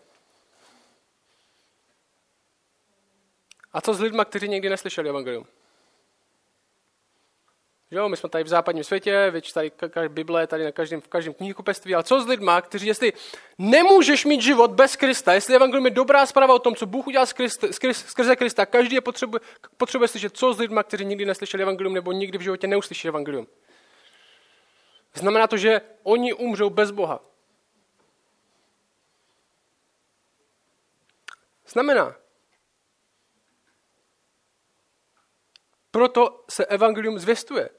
A 3.73 3.81
co 3.81 3.94
s 3.94 4.00
lidmi, 4.00 4.23
kteří 4.25 4.49
někdy 4.49 4.69
neslyšeli 4.69 5.08
evangelium? 5.08 5.46
Jo, 7.90 8.08
my 8.08 8.17
jsme 8.17 8.29
tady 8.29 8.44
v 8.44 8.49
západním 8.49 8.84
světě, 8.84 9.31
věč 9.31 9.52
tady 9.52 10.08
Bible, 10.08 10.46
tady 10.46 10.64
na 10.64 10.73
každém, 10.73 11.00
v 11.00 11.08
každém 11.08 11.34
knihkupectví, 11.34 11.94
ale 11.94 12.05
co 12.05 12.20
s 12.20 12.26
lidmi, 12.26 12.50
kteří, 12.62 12.87
jestli 12.87 13.12
nemůžeš 13.58 14.25
mít 14.25 14.43
život 14.43 14.70
bez 14.70 14.96
Krista, 14.96 15.32
jestli 15.32 15.55
evangelium 15.55 15.84
je 15.84 15.91
dobrá 15.91 16.27
zpráva 16.27 16.55
o 16.55 16.58
tom, 16.58 16.74
co 16.74 16.86
Bůh 16.86 17.06
udělal 17.06 17.27
skrze 17.93 18.36
Krista, 18.36 18.67
každý 18.67 18.94
je 18.94 19.01
potřebuje, 19.01 19.41
potřebuje 19.77 20.08
slyšet, 20.08 20.36
co 20.36 20.53
s 20.53 20.58
lidmi, 20.58 20.81
kteří 20.84 21.05
nikdy 21.05 21.24
neslyšeli 21.24 21.62
evangelium 21.62 21.94
nebo 21.94 22.12
nikdy 22.12 22.39
v 22.39 22.41
životě 22.41 22.67
neuslyšeli 22.67 23.08
evangelium. 23.08 23.46
Znamená 25.14 25.46
to, 25.46 25.56
že 25.56 25.81
oni 26.02 26.32
umřou 26.32 26.70
bez 26.70 26.90
Boha. 26.90 27.20
Znamená. 31.66 32.16
Proto 35.90 36.44
se 36.50 36.66
evangelium 36.66 37.19
zvěstuje. 37.19 37.70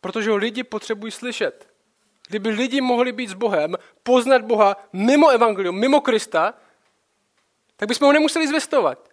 Protože 0.00 0.30
ho 0.30 0.36
lidi 0.36 0.64
potřebují 0.64 1.12
slyšet. 1.12 1.74
Kdyby 2.28 2.48
lidi 2.50 2.80
mohli 2.80 3.12
být 3.12 3.30
s 3.30 3.34
Bohem, 3.34 3.76
poznat 4.02 4.42
Boha 4.42 4.76
mimo 4.92 5.28
evangelium, 5.28 5.80
mimo 5.80 6.00
Krista, 6.00 6.54
tak 7.76 7.88
bychom 7.88 8.06
ho 8.06 8.12
nemuseli 8.12 8.48
zvěstovat. 8.48 9.09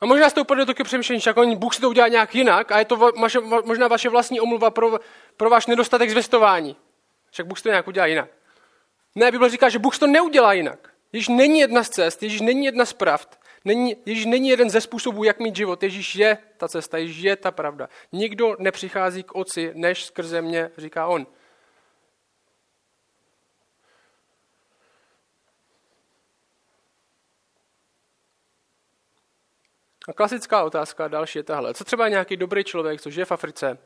A 0.00 0.06
možná 0.06 0.30
jste 0.30 0.40
upadli 0.40 0.62
do 0.62 0.66
taky 0.66 0.84
přemýšlení, 0.84 1.20
že 1.20 1.32
Bůh 1.56 1.74
si 1.74 1.80
to 1.80 1.88
udělá 1.88 2.08
nějak 2.08 2.34
jinak 2.34 2.72
a 2.72 2.78
je 2.78 2.84
to 2.84 2.96
vaše, 2.96 3.40
možná 3.40 3.88
vaše 3.88 4.08
vlastní 4.08 4.40
omluva 4.40 4.70
pro, 4.70 4.98
pro 5.36 5.50
váš 5.50 5.66
nedostatek 5.66 6.10
zvěstování. 6.10 6.76
Však 7.30 7.46
Bůh 7.46 7.58
si 7.58 7.62
to 7.62 7.68
nějak 7.68 7.88
udělá 7.88 8.06
jinak. 8.06 8.30
Ne, 9.14 9.30
Bible 9.30 9.50
říká, 9.50 9.68
že 9.68 9.78
Bůh 9.78 9.98
to 9.98 10.06
neudělá 10.06 10.52
jinak. 10.52 10.92
Ježíš 11.12 11.28
není 11.28 11.60
jedna 11.60 11.84
z 11.84 11.88
cest, 11.88 12.22
Ježíš 12.22 12.40
není 12.40 12.64
jedna 12.64 12.84
z 12.84 12.92
pravd, 12.92 13.40
není, 13.64 13.96
Ježíš 14.06 14.24
není 14.26 14.48
jeden 14.48 14.70
ze 14.70 14.80
způsobů, 14.80 15.24
jak 15.24 15.38
mít 15.38 15.56
život. 15.56 15.82
Ježíš 15.82 16.14
je 16.14 16.38
ta 16.56 16.68
cesta, 16.68 16.98
Ježíš 16.98 17.22
je 17.22 17.36
ta 17.36 17.50
pravda. 17.50 17.88
Nikdo 18.12 18.56
nepřichází 18.58 19.22
k 19.22 19.34
oci, 19.34 19.72
než 19.74 20.04
skrze 20.04 20.42
mě, 20.42 20.70
říká 20.76 21.06
on. 21.06 21.26
A 30.08 30.12
klasická 30.12 30.62
otázka 30.64 31.08
další 31.08 31.38
je 31.38 31.42
tahle. 31.42 31.74
Co 31.74 31.84
třeba 31.84 32.08
nějaký 32.08 32.36
dobrý 32.36 32.64
člověk, 32.64 33.00
co 33.00 33.10
žije 33.10 33.24
v 33.24 33.32
Africe, 33.32 33.78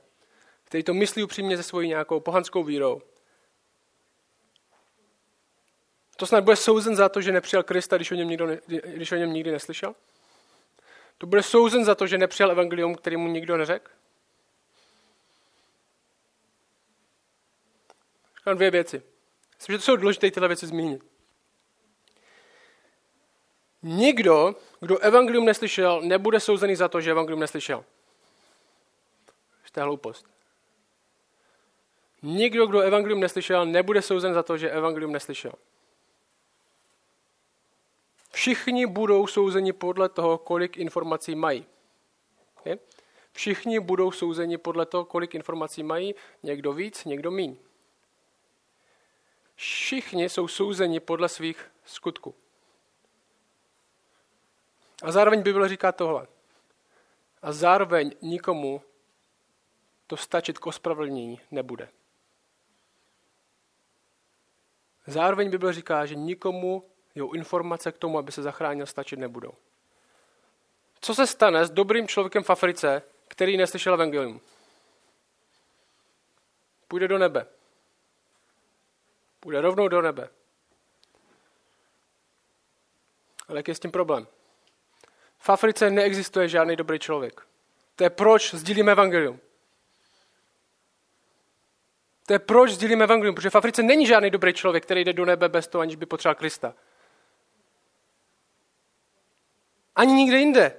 který 0.64 0.84
to 0.84 0.94
myslí 0.94 1.22
upřímně 1.22 1.56
se 1.56 1.62
svojí 1.62 1.88
nějakou 1.88 2.20
pohanskou 2.20 2.64
vírou? 2.64 3.02
To 6.16 6.26
snad 6.26 6.44
bude 6.44 6.56
souzen 6.56 6.96
za 6.96 7.08
to, 7.08 7.20
že 7.20 7.32
nepřijal 7.32 7.62
Krista, 7.62 7.96
když 7.96 8.10
o 8.10 8.14
něm, 8.14 8.28
nikdo, 8.28 8.48
když 8.66 9.12
o 9.12 9.16
něm 9.16 9.32
nikdy 9.32 9.50
neslyšel? 9.50 9.94
To 11.18 11.26
bude 11.26 11.42
souzen 11.42 11.84
za 11.84 11.94
to, 11.94 12.06
že 12.06 12.18
nepřijal 12.18 12.50
evangelium, 12.50 12.94
který 12.94 13.16
mu 13.16 13.28
nikdo 13.28 13.56
neřekl? 13.56 13.90
Říkám 18.38 18.56
dvě 18.56 18.70
věci. 18.70 19.02
Myslím, 19.56 19.74
že 19.74 19.78
to 19.78 19.84
jsou 19.84 19.96
důležité 19.96 20.30
tyhle 20.30 20.48
věci 20.48 20.66
zmínit. 20.66 21.11
Nikdo, 23.82 24.54
kdo 24.80 24.98
evangelium 24.98 25.44
neslyšel, 25.44 26.02
nebude 26.02 26.40
souzený 26.40 26.76
za 26.76 26.88
to, 26.88 27.00
že 27.00 27.10
evangelium 27.10 27.40
neslyšel. 27.40 27.84
To 29.72 29.80
je 29.80 29.84
hloupost. 29.84 30.26
Nikdo, 32.22 32.66
kdo 32.66 32.80
evangelium 32.80 33.20
neslyšel, 33.20 33.66
nebude 33.66 34.02
souzen 34.02 34.34
za 34.34 34.42
to, 34.42 34.56
že 34.56 34.70
evangelium 34.70 35.12
neslyšel. 35.12 35.52
Všichni 38.32 38.86
budou 38.86 39.26
souzeni 39.26 39.72
podle 39.72 40.08
toho, 40.08 40.38
kolik 40.38 40.76
informací 40.76 41.34
mají. 41.34 41.66
Je? 42.64 42.78
Všichni 43.32 43.80
budou 43.80 44.10
souzeni 44.10 44.58
podle 44.58 44.86
toho, 44.86 45.04
kolik 45.04 45.34
informací 45.34 45.82
mají, 45.82 46.14
někdo 46.42 46.72
víc, 46.72 47.04
někdo 47.04 47.30
míň. 47.30 47.56
Všichni 49.54 50.28
jsou 50.28 50.48
souzeni 50.48 51.00
podle 51.00 51.28
svých 51.28 51.70
skutků. 51.84 52.34
A 55.02 55.12
zároveň 55.12 55.42
Bible 55.42 55.68
říká 55.68 55.92
tohle. 55.92 56.26
A 57.42 57.52
zároveň 57.52 58.12
nikomu 58.22 58.82
to 60.06 60.16
stačit 60.16 60.58
k 60.58 60.66
ospravedlnění 60.66 61.40
nebude. 61.50 61.88
Zároveň 65.06 65.50
Bible 65.50 65.72
říká, 65.72 66.06
že 66.06 66.14
nikomu 66.14 66.90
jeho 67.14 67.32
informace 67.32 67.92
k 67.92 67.98
tomu, 67.98 68.18
aby 68.18 68.32
se 68.32 68.42
zachránil, 68.42 68.86
stačit 68.86 69.18
nebudou. 69.18 69.52
Co 71.00 71.14
se 71.14 71.26
stane 71.26 71.66
s 71.66 71.70
dobrým 71.70 72.08
člověkem 72.08 72.42
v 72.42 72.50
Africe, 72.50 73.02
který 73.28 73.56
neslyšel 73.56 73.94
evangelium? 73.94 74.40
Půjde 76.88 77.08
do 77.08 77.18
nebe. 77.18 77.46
Půjde 79.40 79.60
rovnou 79.60 79.88
do 79.88 80.02
nebe. 80.02 80.30
Ale 83.48 83.58
jaký 83.58 83.70
je 83.70 83.74
s 83.74 83.80
tím 83.80 83.90
problém? 83.90 84.26
V 85.42 85.50
Africe 85.50 85.90
neexistuje 85.90 86.48
žádný 86.48 86.76
dobrý 86.76 86.98
člověk. 86.98 87.40
To 87.96 88.04
je 88.04 88.10
proč 88.10 88.54
sdílíme 88.54 88.92
evangelium. 88.92 89.40
To 92.26 92.32
je 92.32 92.38
proč 92.38 92.70
sdílíme 92.70 93.04
evangelium, 93.04 93.34
protože 93.34 93.50
v 93.50 93.54
Africe 93.54 93.82
není 93.82 94.06
žádný 94.06 94.30
dobrý 94.30 94.52
člověk, 94.52 94.82
který 94.82 95.04
jde 95.04 95.12
do 95.12 95.24
nebe 95.24 95.48
bez 95.48 95.66
toho, 95.66 95.82
aniž 95.82 95.96
by 95.96 96.06
potřeboval 96.06 96.34
Krista. 96.34 96.74
Ani 99.96 100.12
nikde 100.12 100.38
jinde. 100.38 100.76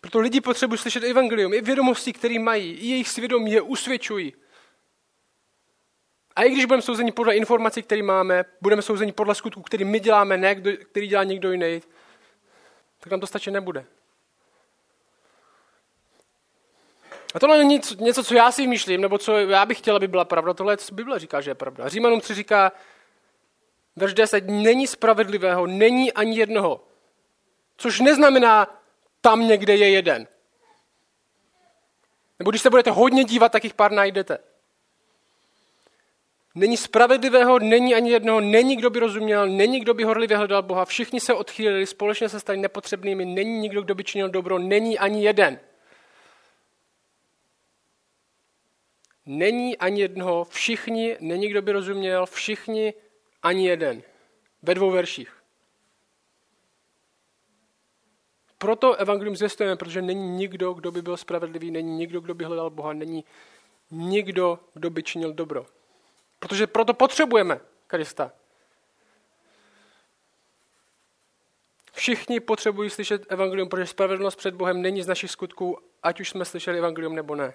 Proto 0.00 0.20
lidi 0.20 0.40
potřebují 0.40 0.78
slyšet 0.78 1.04
evangelium, 1.04 1.54
i 1.54 1.60
vědomosti, 1.60 2.12
které 2.12 2.38
mají, 2.38 2.72
i 2.72 2.86
jejich 2.86 3.08
svědomí 3.08 3.52
je 3.52 3.62
usvědčují. 3.62 4.34
A 6.38 6.42
i 6.42 6.50
když 6.50 6.64
budeme 6.64 6.82
souzeni 6.82 7.12
podle 7.12 7.36
informací, 7.36 7.82
které 7.82 8.02
máme, 8.02 8.44
budeme 8.60 8.82
souzeni 8.82 9.12
podle 9.12 9.34
skutků, 9.34 9.62
který 9.62 9.84
my 9.84 10.00
děláme, 10.00 10.36
ne 10.36 10.54
který 10.90 11.06
dělá 11.06 11.24
někdo 11.24 11.52
jiný, 11.52 11.82
tak 13.00 13.10
nám 13.10 13.20
to 13.20 13.26
stačit 13.26 13.50
nebude. 13.50 13.84
A 17.34 17.38
tohle 17.38 17.58
není 17.58 17.80
něco, 17.98 18.24
co 18.24 18.34
já 18.34 18.52
si 18.52 18.62
vymýšlím, 18.62 19.00
nebo 19.00 19.18
co 19.18 19.38
já 19.38 19.66
bych 19.66 19.78
chtěl, 19.78 19.96
aby 19.96 20.08
byla 20.08 20.24
pravda. 20.24 20.54
Tohle 20.54 20.72
je, 20.72 20.76
co 20.76 20.94
Bible 20.94 21.18
říká, 21.18 21.40
že 21.40 21.50
je 21.50 21.54
pravda. 21.54 21.88
Římanům 21.88 22.20
3 22.20 22.34
říká, 22.34 22.72
verš 23.96 24.14
10, 24.14 24.44
není 24.46 24.86
spravedlivého, 24.86 25.66
není 25.66 26.12
ani 26.12 26.38
jednoho. 26.38 26.84
Což 27.76 28.00
neznamená, 28.00 28.80
tam 29.20 29.40
někde 29.40 29.76
je 29.76 29.90
jeden. 29.90 30.26
Nebo 32.38 32.50
když 32.50 32.62
se 32.62 32.70
budete 32.70 32.90
hodně 32.90 33.24
dívat, 33.24 33.52
tak 33.52 33.64
jich 33.64 33.74
pár 33.74 33.92
najdete. 33.92 34.38
Není 36.58 36.76
spravedlivého, 36.76 37.58
není 37.58 37.94
ani 37.94 38.10
jednoho, 38.10 38.40
není 38.40 38.76
kdo 38.76 38.90
by 38.90 38.98
rozuměl, 39.00 39.46
není 39.46 39.80
kdo 39.80 39.94
by 39.94 40.04
horlivě 40.04 40.36
hledal 40.36 40.62
Boha. 40.62 40.84
Všichni 40.84 41.20
se 41.20 41.34
odchýlili, 41.34 41.86
společně 41.86 42.28
se 42.28 42.40
stali 42.40 42.58
nepotřebnými, 42.58 43.24
není 43.24 43.58
nikdo, 43.58 43.82
kdo 43.82 43.94
by 43.94 44.04
činil 44.04 44.28
dobro, 44.28 44.58
není 44.58 44.98
ani 44.98 45.24
jeden. 45.24 45.60
Není 49.26 49.78
ani 49.78 50.00
jednoho, 50.00 50.44
všichni, 50.44 51.16
není 51.20 51.48
kdo 51.48 51.62
by 51.62 51.72
rozuměl, 51.72 52.26
všichni, 52.26 52.94
ani 53.42 53.66
jeden. 53.68 54.02
Ve 54.62 54.74
dvou 54.74 54.90
verších. 54.90 55.42
Proto 58.58 58.94
evangelium 58.94 59.36
zvěstujeme, 59.36 59.76
protože 59.76 60.02
není 60.02 60.30
nikdo, 60.30 60.72
kdo 60.72 60.92
by 60.92 61.02
byl 61.02 61.16
spravedlivý, 61.16 61.70
není 61.70 61.96
nikdo, 61.96 62.20
kdo 62.20 62.34
by 62.34 62.44
hledal 62.44 62.70
Boha, 62.70 62.92
není 62.92 63.24
nikdo, 63.90 64.58
kdo 64.74 64.90
by 64.90 65.02
činil 65.02 65.32
dobro. 65.32 65.66
Protože 66.38 66.66
proto 66.66 66.94
potřebujeme 66.94 67.60
Krista. 67.86 68.32
Všichni 71.92 72.40
potřebují 72.40 72.90
slyšet 72.90 73.32
evangelium, 73.32 73.68
protože 73.68 73.86
spravedlnost 73.86 74.36
před 74.36 74.54
Bohem 74.54 74.82
není 74.82 75.02
z 75.02 75.06
našich 75.06 75.30
skutků, 75.30 75.78
ať 76.02 76.20
už 76.20 76.30
jsme 76.30 76.44
slyšeli 76.44 76.78
evangelium 76.78 77.14
nebo 77.14 77.34
ne. 77.34 77.54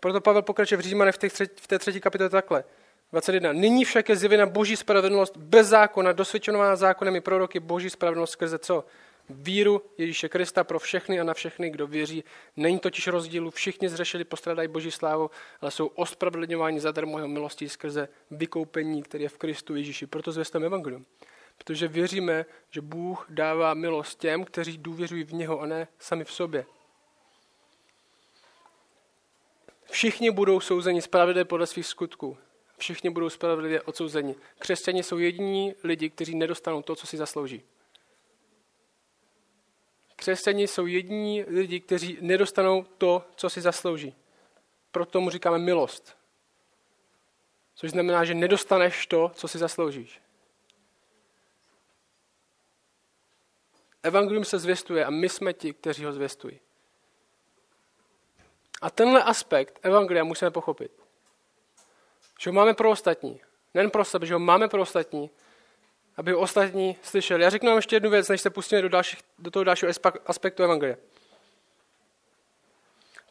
Proto 0.00 0.20
Pavel 0.20 0.42
pokračuje 0.42 0.78
v 0.78 0.80
Římane 0.80 1.12
v 1.12 1.18
té, 1.18 1.28
třetí, 1.28 1.62
v 1.62 1.66
té 1.66 1.78
třetí 1.78 2.00
kapitole 2.00 2.30
takhle. 2.30 2.64
21. 3.12 3.52
Nyní 3.52 3.84
však 3.84 4.08
je 4.08 4.16
zjevena 4.16 4.46
boží 4.46 4.76
spravedlnost 4.76 5.36
bez 5.36 5.66
zákona, 5.66 6.12
dosvědčovaná 6.12 6.76
zákonem 6.76 7.16
i 7.16 7.20
proroky 7.20 7.60
boží 7.60 7.90
spravedlnost 7.90 8.32
skrze 8.32 8.58
co? 8.58 8.84
Víru 9.30 9.82
Ježíše 9.98 10.28
Krista 10.28 10.64
pro 10.64 10.78
všechny 10.78 11.20
a 11.20 11.24
na 11.24 11.34
všechny, 11.34 11.70
kdo 11.70 11.86
věří. 11.86 12.24
Není 12.56 12.78
totiž 12.78 13.06
rozdílu, 13.06 13.50
všichni 13.50 13.88
zřešili, 13.88 14.24
postradají 14.24 14.68
boží 14.68 14.90
slávu, 14.90 15.30
ale 15.60 15.70
jsou 15.70 15.86
ospravedlňováni 15.86 16.80
zadarmo 16.80 17.18
jeho 17.18 17.28
milostí 17.28 17.68
skrze 17.68 18.08
vykoupení, 18.30 19.02
které 19.02 19.24
je 19.24 19.28
v 19.28 19.38
Kristu 19.38 19.76
Ježíši. 19.76 20.06
Proto 20.06 20.32
zvěstujeme 20.32 20.66
evangelium. 20.66 21.06
Protože 21.58 21.88
věříme, 21.88 22.44
že 22.70 22.80
Bůh 22.80 23.26
dává 23.28 23.74
milost 23.74 24.20
těm, 24.20 24.44
kteří 24.44 24.78
důvěřují 24.78 25.24
v 25.24 25.32
něho 25.32 25.60
a 25.60 25.66
ne 25.66 25.88
sami 25.98 26.24
v 26.24 26.32
sobě. 26.32 26.64
Všichni 29.90 30.30
budou 30.30 30.60
souzeni 30.60 31.02
spravedlivě 31.02 31.44
podle 31.44 31.66
svých 31.66 31.86
skutků. 31.86 32.38
Všichni 32.78 33.10
budou 33.10 33.30
spravedlivě 33.30 33.82
odsouzeni. 33.82 34.34
Křesťani 34.58 35.02
jsou 35.02 35.18
jediní 35.18 35.74
lidi, 35.84 36.10
kteří 36.10 36.34
nedostanou 36.34 36.82
to, 36.82 36.96
co 36.96 37.06
si 37.06 37.16
zaslouží. 37.16 37.62
Křesťani 40.22 40.68
jsou 40.68 40.86
jediní 40.86 41.44
lidi, 41.44 41.80
kteří 41.80 42.18
nedostanou 42.20 42.82
to, 42.98 43.24
co 43.36 43.50
si 43.50 43.60
zaslouží. 43.60 44.14
Proto 44.90 45.10
tomu 45.10 45.30
říkáme 45.30 45.58
milost. 45.58 46.16
Což 47.74 47.90
znamená, 47.90 48.24
že 48.24 48.34
nedostaneš 48.34 49.06
to, 49.06 49.30
co 49.34 49.48
si 49.48 49.58
zasloužíš. 49.58 50.20
Evangelium 54.02 54.44
se 54.44 54.58
zvěstuje 54.58 55.04
a 55.04 55.10
my 55.10 55.28
jsme 55.28 55.52
ti, 55.52 55.72
kteří 55.72 56.04
ho 56.04 56.12
zvěstují. 56.12 56.60
A 58.82 58.90
tenhle 58.90 59.22
aspekt 59.22 59.78
Evangelia 59.82 60.24
musíme 60.24 60.50
pochopit. 60.50 60.92
Že 62.40 62.50
ho 62.50 62.54
máme 62.54 62.74
pro 62.74 62.90
ostatní. 62.90 63.40
Nejen 63.74 63.90
pro 63.90 64.04
sebe, 64.04 64.26
že 64.26 64.34
ho 64.34 64.40
máme 64.40 64.68
pro 64.68 64.82
ostatní, 64.82 65.30
aby 66.16 66.34
ostatní 66.34 66.96
slyšeli. 67.02 67.42
Já 67.42 67.50
řeknu 67.50 67.68
vám 67.68 67.76
ještě 67.76 67.96
jednu 67.96 68.10
věc, 68.10 68.28
než 68.28 68.40
se 68.40 68.50
pustíme 68.50 68.82
do, 68.82 68.88
dalších, 68.88 69.18
do 69.38 69.50
toho 69.50 69.64
dalšího 69.64 69.92
aspektu 70.26 70.62
Evangelia. 70.62 70.96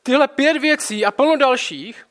Tyhle 0.03 0.27
pět 0.27 0.57
věcí 0.57 1.05
a 1.05 1.11
plno 1.11 1.37
dalších, 1.37 2.07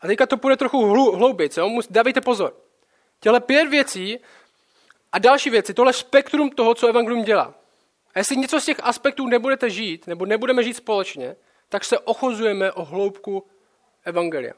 a 0.00 0.06
teďka 0.06 0.26
to 0.26 0.36
půjde 0.36 0.56
trochu 0.56 0.86
hloubit, 1.16 1.56
jo? 1.56 1.80
dávejte 1.90 2.20
pozor. 2.20 2.56
Těhle 3.20 3.40
pět 3.40 3.68
věcí 3.68 4.18
a 5.12 5.18
další 5.18 5.50
věci, 5.50 5.74
tohle 5.74 5.92
spektrum 5.92 6.50
toho, 6.50 6.74
co 6.74 6.88
Evangelium 6.88 7.24
dělá. 7.24 7.54
A 8.14 8.18
jestli 8.18 8.36
něco 8.36 8.60
z 8.60 8.64
těch 8.64 8.80
aspektů 8.82 9.26
nebudete 9.26 9.70
žít, 9.70 10.06
nebo 10.06 10.26
nebudeme 10.26 10.64
žít 10.64 10.74
společně, 10.74 11.36
tak 11.68 11.84
se 11.84 11.98
ochozujeme 11.98 12.72
o 12.72 12.84
hloubku 12.84 13.46
Evangelia. 14.04 14.54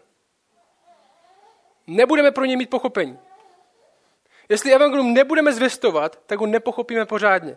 Nebudeme 1.86 2.30
pro 2.30 2.44
ně 2.44 2.56
mít 2.56 2.70
pochopení. 2.70 3.18
Jestli 4.48 4.72
evangelium 4.72 5.14
nebudeme 5.14 5.52
zvěstovat, 5.52 6.18
tak 6.26 6.38
ho 6.38 6.46
nepochopíme 6.46 7.06
pořádně. 7.06 7.56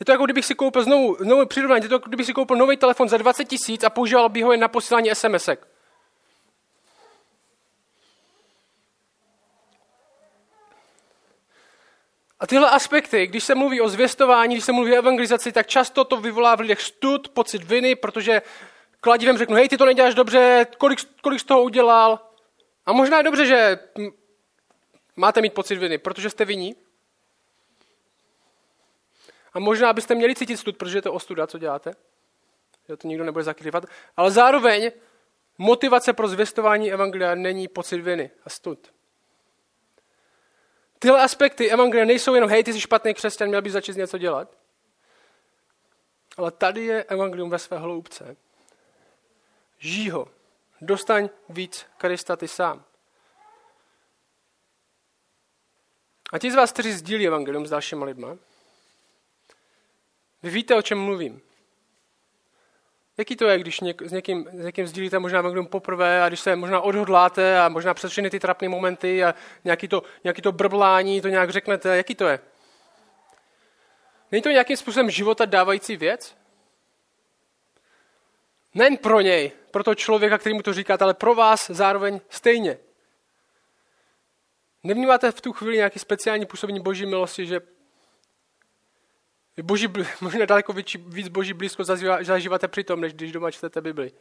Je 0.00 0.06
to 0.06 0.12
jako 0.12 0.24
kdybych 0.24 0.44
si 0.44 0.54
koupil 0.54 0.82
znovu, 0.82 1.16
znovu 1.20 1.46
přirovnání, 1.46 1.84
je 1.84 1.88
to 1.88 1.94
jako 1.94 2.08
kdybych 2.08 2.26
si 2.26 2.32
koupil 2.32 2.56
nový 2.56 2.76
telefon 2.76 3.08
za 3.08 3.16
20 3.16 3.44
tisíc 3.44 3.84
a 3.84 3.90
používal 3.90 4.28
bych 4.28 4.44
ho 4.44 4.52
jen 4.52 4.60
na 4.60 4.68
posílání 4.68 5.10
SMSek. 5.14 5.66
A 12.40 12.46
tyhle 12.46 12.70
aspekty, 12.70 13.26
když 13.26 13.44
se 13.44 13.54
mluví 13.54 13.80
o 13.80 13.88
zvěstování, 13.88 14.54
když 14.54 14.64
se 14.64 14.72
mluví 14.72 14.92
o 14.92 14.96
evangelizaci, 14.96 15.52
tak 15.52 15.66
často 15.66 16.04
to 16.04 16.16
vyvolá 16.16 16.54
v 16.54 16.60
lidech 16.60 16.82
stud, 16.82 17.28
pocit 17.28 17.64
viny, 17.64 17.94
protože 17.94 18.42
kladivem 19.00 19.38
řeknu, 19.38 19.56
hej, 19.56 19.68
ty 19.68 19.76
to 19.76 19.84
neděláš 19.84 20.14
dobře, 20.14 20.66
kolik, 20.78 20.98
kolik 21.22 21.40
z 21.40 21.44
toho 21.44 21.62
udělal. 21.62 22.20
A 22.86 22.92
možná 22.92 23.16
je 23.16 23.22
dobře, 23.22 23.46
že 23.46 23.78
máte 25.16 25.40
mít 25.40 25.54
pocit 25.54 25.76
viny, 25.76 25.98
protože 25.98 26.30
jste 26.30 26.44
viní. 26.44 26.76
A 29.52 29.58
možná 29.58 29.92
byste 29.92 30.14
měli 30.14 30.34
cítit 30.34 30.56
stud, 30.56 30.76
protože 30.76 30.98
je 30.98 31.02
to 31.02 31.12
ostuda, 31.12 31.46
co 31.46 31.58
děláte. 31.58 31.94
že 32.88 32.96
to 32.96 33.08
nikdo 33.08 33.24
nebude 33.24 33.44
zakrývat, 33.44 33.84
ale 34.16 34.30
zároveň 34.30 34.90
motivace 35.58 36.12
pro 36.12 36.28
zvěstování 36.28 36.92
evangelia 36.92 37.34
není 37.34 37.68
pocit 37.68 38.00
viny 38.00 38.30
a 38.44 38.50
stud. 38.50 38.92
Tyhle 40.98 41.22
aspekty 41.22 41.70
evangelia 41.70 42.04
nejsou 42.04 42.34
jenom, 42.34 42.50
hej, 42.50 42.64
ty 42.64 42.72
jsi 42.72 42.80
špatný 42.80 43.14
křesťan, 43.14 43.48
měl 43.48 43.62
bys 43.62 43.72
začít 43.72 43.96
něco 43.96 44.18
dělat. 44.18 44.56
Ale 46.36 46.50
tady 46.50 46.84
je 46.84 47.04
evangelium 47.04 47.50
ve 47.50 47.58
své 47.58 47.78
hloubce. 47.78 48.36
Žij 49.78 50.08
ho. 50.08 50.28
Dostaň 50.80 51.28
víc 51.48 51.86
Krista 51.98 52.36
ty 52.36 52.48
sám. 52.48 52.84
A 56.32 56.38
ti 56.38 56.50
z 56.50 56.54
vás, 56.54 56.72
kteří 56.72 56.92
sdílí 56.92 57.26
evangelium 57.26 57.66
s 57.66 57.70
dalšíma 57.70 58.06
lidma, 58.06 58.36
vy 60.42 60.50
víte, 60.50 60.74
o 60.74 60.82
čem 60.82 60.98
mluvím. 60.98 61.40
Jaký 63.18 63.36
to 63.36 63.44
je, 63.44 63.58
když 63.58 63.80
něk, 63.80 64.02
s, 64.02 64.12
někým, 64.12 64.48
s 64.52 64.64
někým 64.64 64.86
sdílíte 64.86 65.18
možná 65.18 65.38
evangelium 65.38 65.66
poprvé 65.66 66.22
a 66.22 66.28
když 66.28 66.40
se 66.40 66.56
možná 66.56 66.80
odhodláte 66.80 67.60
a 67.60 67.68
možná 67.68 67.94
přes 67.94 68.12
všechny 68.12 68.30
ty 68.30 68.40
trapné 68.40 68.68
momenty 68.68 69.24
a 69.24 69.34
nějaký 69.64 69.88
to, 69.88 70.02
nějaký 70.24 70.42
to 70.42 70.52
brblání, 70.52 71.20
to 71.20 71.28
nějak 71.28 71.50
řeknete, 71.50 71.96
jaký 71.96 72.14
to 72.14 72.26
je? 72.26 72.40
Není 74.32 74.42
to 74.42 74.50
nějakým 74.50 74.76
způsobem 74.76 75.10
života 75.10 75.44
dávající 75.44 75.96
věc? 75.96 76.36
Nen 78.74 78.96
pro 78.96 79.20
něj, 79.20 79.52
pro 79.70 79.84
toho 79.84 79.94
člověka, 79.94 80.38
který 80.38 80.54
mu 80.54 80.62
to 80.62 80.72
říkáte, 80.72 81.04
ale 81.04 81.14
pro 81.14 81.34
vás 81.34 81.70
zároveň 81.70 82.20
stejně. 82.28 82.78
Nevnímáte 84.86 85.32
v 85.32 85.40
tu 85.40 85.52
chvíli 85.52 85.76
nějaký 85.76 85.98
speciální 85.98 86.46
působení 86.46 86.80
boží 86.80 87.06
milosti, 87.06 87.46
že 87.46 87.60
boží, 89.62 89.88
možná 90.20 90.46
daleko 90.46 90.72
víc, 90.72 90.96
víc 91.06 91.28
boží 91.28 91.52
blízko 91.52 91.84
zažíváte 92.22 92.68
při 92.68 92.84
tom, 92.84 93.00
než 93.00 93.12
když 93.12 93.32
doma 93.32 93.50
čtete 93.50 93.80
Bibli. 93.80 94.12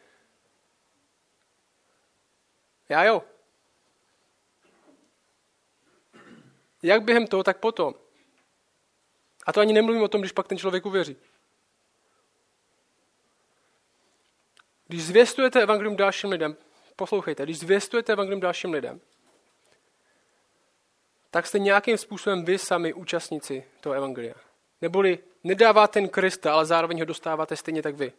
Já 2.89 3.03
jo. 3.03 3.23
Jak 6.83 7.03
během 7.03 7.27
toho, 7.27 7.43
tak 7.43 7.57
potom. 7.57 7.93
A 9.45 9.53
to 9.53 9.59
ani 9.59 9.73
nemluvím 9.73 10.03
o 10.03 10.07
tom, 10.07 10.21
když 10.21 10.31
pak 10.31 10.47
ten 10.47 10.57
člověk 10.57 10.85
uvěří. 10.85 11.17
Když 14.87 15.03
zvěstujete 15.03 15.61
evangelium 15.61 15.95
dalším 15.95 16.29
lidem, 16.29 16.57
poslouchejte, 16.95 17.43
když 17.43 17.59
zvěstujete 17.59 18.13
evangelium 18.13 18.41
dalším 18.41 18.73
lidem, 18.73 19.01
tak 21.35 21.47
jste 21.47 21.59
nějakým 21.59 21.97
způsobem 21.97 22.45
vy 22.45 22.57
sami 22.57 22.93
účastníci 22.93 23.63
toho 23.81 23.95
evangelia. 23.95 24.35
Neboli 24.81 25.19
nedáváte 25.43 25.93
ten 25.93 26.09
Krista, 26.09 26.53
ale 26.53 26.65
zároveň 26.65 26.99
ho 26.99 27.05
dostáváte 27.05 27.55
stejně 27.55 27.81
tak 27.81 27.95
vy. 27.95 28.13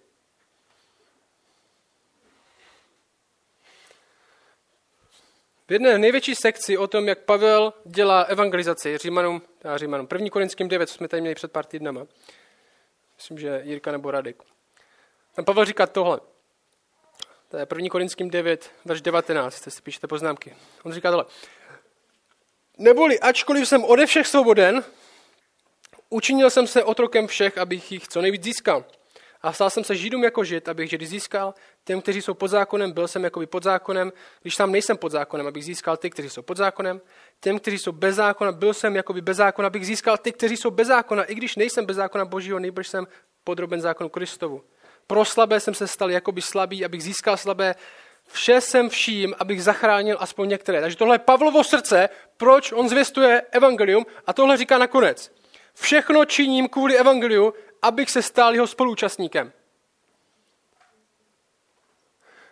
V 5.69 5.73
jedné 5.73 5.99
největší 5.99 6.35
sekci 6.35 6.79
o 6.79 6.87
tom, 6.87 7.09
jak 7.09 7.19
Pavel 7.19 7.73
dělá 7.85 8.23
evangelizaci 8.23 8.99
Římanům, 8.99 9.43
a 9.65 9.79
Římanům, 9.79 10.09
1. 10.13 10.31
Korinským 10.31 10.69
9, 10.69 10.87
co 10.87 10.95
jsme 10.95 11.09
tady 11.09 11.21
měli 11.21 11.35
před 11.35 11.53
pár 11.53 11.65
týdnama. 11.65 12.07
Myslím, 13.17 13.39
že 13.39 13.61
Jirka 13.65 13.93
nebo 13.93 14.11
Radek. 14.11 14.43
Tam 15.35 15.45
Pavel 15.45 15.65
říká 15.65 15.87
tohle. 15.87 16.21
To 17.49 17.57
je 17.57 17.67
1. 17.77 17.89
Korinským 17.91 18.31
9, 18.31 18.71
verš 18.85 19.01
19, 19.01 19.71
si 19.71 19.83
píšete 19.83 20.07
poznámky. 20.07 20.57
On 20.83 20.93
říká 20.93 21.11
tohle. 21.11 21.25
Neboli, 22.79 23.21
ačkoliv 23.21 23.69
jsem 23.69 23.85
ode 23.85 24.07
všech 24.07 24.27
svoboden, 24.27 24.85
učinil 26.11 26.51
jsem 26.51 26.67
se 26.67 26.85
otrokem 26.85 27.27
všech, 27.27 27.59
abych 27.59 27.93
jich 27.93 28.09
co 28.09 28.21
nejvíc 28.21 28.45
získal. 28.45 28.85
A 29.43 29.53
stal 29.53 29.71
jsem 29.71 29.85
se 29.85 29.97
židům 29.97 30.25
jako 30.25 30.45
žid, 30.45 30.69
abych 30.69 30.91
židy 30.91 31.07
získal. 31.07 31.55
Těm, 31.85 32.03
kteří 32.03 32.23
jsou 32.23 32.35
pod 32.35 32.49
zákonem, 32.49 32.93
byl 32.93 33.09
jsem 33.09 33.25
jako 33.25 33.47
pod 33.47 33.63
zákonem, 33.63 34.13
když 34.43 34.57
tam 34.57 34.73
nejsem 34.73 34.97
pod 34.97 35.13
zákonem, 35.13 35.47
abych 35.47 35.65
získal 35.65 35.97
ty, 35.97 36.11
kteří 36.11 36.31
jsou 36.31 36.43
pod 36.43 36.57
zákonem. 36.57 37.01
Těm, 37.41 37.59
kteří 37.59 37.79
jsou 37.79 37.93
bez 37.93 38.17
zákona, 38.17 38.53
byl 38.53 38.75
jsem 38.75 38.97
jako 38.97 39.13
bez 39.13 39.37
zákona, 39.37 39.67
abych 39.67 39.87
získal 39.87 40.19
ty, 40.19 40.33
kteří 40.33 40.57
jsou 40.57 40.71
bez 40.71 40.89
zákona, 40.89 41.25
i 41.25 41.35
když 41.35 41.57
nejsem 41.57 41.87
bez 41.87 41.97
zákona 41.97 42.25
božího, 42.25 42.59
nejbrž 42.59 42.89
jsem 42.89 43.07
podroben 43.45 43.81
zákonu 43.81 44.09
Kristovu. 44.11 44.65
Pro 45.07 45.25
slabé 45.25 45.61
jsem 45.61 45.75
se 45.75 45.87
stal 45.87 46.11
jakoby 46.11 46.43
slabý, 46.43 46.85
abych 46.85 47.03
získal 47.03 47.37
slabé. 47.37 47.75
Vše 48.29 48.61
jsem 48.61 48.89
vším, 48.89 49.35
abych 49.39 49.63
zachránil 49.63 50.17
aspoň 50.21 50.49
některé. 50.49 50.81
Takže 50.81 50.97
tohle 50.97 51.15
je 51.15 51.19
Pavlovo 51.19 51.65
srdce, 51.65 52.09
proč 52.37 52.73
on 52.73 52.89
zvěstuje 52.89 53.43
evangelium 53.51 54.07
a 54.27 54.33
tohle 54.33 54.57
říká 54.57 54.79
nakonec. 54.79 55.33
Všechno 55.75 56.25
činím 56.25 56.69
kvůli 56.69 56.99
evangeliu, 56.99 57.55
abych 57.83 58.11
se 58.11 58.23
stal 58.23 58.55
jeho 58.55 58.67
spoluúčastníkem. 58.67 59.53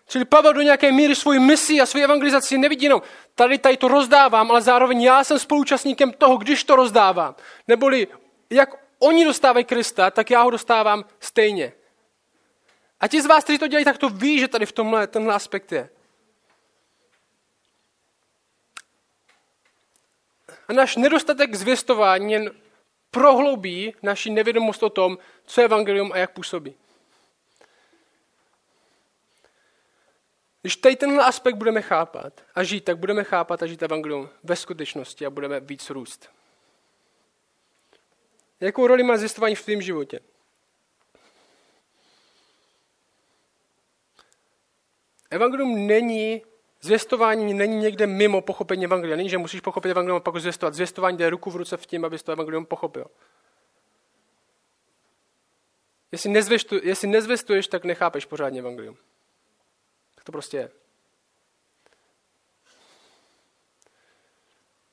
Čili 0.09 0.25
Pavel 0.25 0.53
do 0.53 0.63
nějaké 0.63 0.93
míry 0.93 1.15
svoji 1.15 1.39
misi 1.39 1.81
a 1.81 1.87
svoji 1.87 2.05
evangelizaci 2.05 2.59
nevidí 2.59 2.85
jenom, 2.85 3.03
tady, 3.35 3.59
tady 3.59 3.77
to 3.77 3.89
rozdávám, 3.89 4.51
ale 4.51 4.63
zároveň 4.63 5.03
já 5.03 5.25
jsem 5.25 5.39
spoluúčastníkem 5.39 6.13
toho, 6.13 6.37
když 6.37 6.65
to 6.65 6.77
rozdávám. 6.77 7.35
Neboli 7.69 8.09
jak 8.51 8.85
oni 8.99 9.25
dostávají 9.25 9.65
Krista, 9.65 10.11
tak 10.11 10.31
já 10.31 10.43
ho 10.43 10.51
dostávám 10.51 11.05
stejně. 11.21 11.73
A 13.01 13.09
ti 13.09 13.23
z 13.23 13.27
vás, 13.27 13.45
kteří 13.45 13.59
to 13.59 13.67
dělají, 13.67 13.85
tak 13.85 13.99
to 13.99 14.09
ví, 14.09 14.39
že 14.39 14.49
tady 14.49 14.67
v 14.67 14.73
tomhle 14.73 15.07
tenhle 15.07 15.35
aspekt 15.35 15.73
je. 15.73 15.89
A 20.69 20.73
náš 20.73 20.97
nedostatek 20.97 21.55
zvěstování 21.55 22.33
jen 22.33 22.51
prohloubí 23.11 23.95
naši 24.03 24.31
nevědomost 24.31 24.83
o 24.83 24.91
tom, 24.91 25.19
co 25.47 25.61
je 25.61 25.65
evangelium 25.65 26.13
a 26.13 26.19
jak 26.19 26.31
působí. 26.31 26.75
Když 30.63 30.77
tady 30.77 30.97
tenhle 30.97 31.25
aspekt 31.25 31.55
budeme 31.55 31.83
chápat 31.83 32.41
a 32.55 32.63
žít, 32.63 32.85
tak 32.85 32.99
budeme 32.99 33.25
chápat 33.25 33.63
a 33.63 33.67
žít 33.67 33.83
evangelium 33.83 34.29
ve 34.43 34.57
skutečnosti 34.57 35.27
a 35.27 35.31
budeme 35.31 35.61
víc 35.61 35.91
růst. 35.91 36.31
Jakou 38.61 38.87
roli 38.87 39.03
má 39.03 39.17
zjistování 39.17 39.55
v 39.55 39.65
tvém 39.65 39.83
životě? 39.83 40.21
Evangelium 45.31 45.87
není, 45.87 46.43
zvěstování 46.85 47.55
není 47.55 47.77
někde 47.77 48.07
mimo 48.07 48.41
pochopení 48.41 48.85
evangelia. 48.85 49.17
Není, 49.17 49.31
že 49.31 49.39
musíš 49.39 49.61
pochopit 49.61 49.91
evangelium 49.91 50.17
a 50.17 50.21
pak 50.21 50.37
zvěstovat. 50.37 50.75
Zvěstování 50.75 51.17
jde 51.17 51.31
ruku 51.31 51.51
v 51.51 51.57
ruce 51.57 51.77
v 51.77 51.87
tím, 51.87 52.05
abys 52.05 52.23
to 52.23 52.33
evangelium 52.33 52.67
pochopil. 52.67 53.07
Jestli, 56.13 56.31
nezvěstu, 56.31 56.77
jestli 56.83 57.09
nezvěstuješ, 57.09 57.67
tak 57.67 57.85
nechápeš 57.85 58.25
pořádně 58.27 58.61
evangelium. 58.61 58.97
Tak 60.15 60.25
to 60.25 60.33
prostě 60.33 60.57
je. 60.57 60.71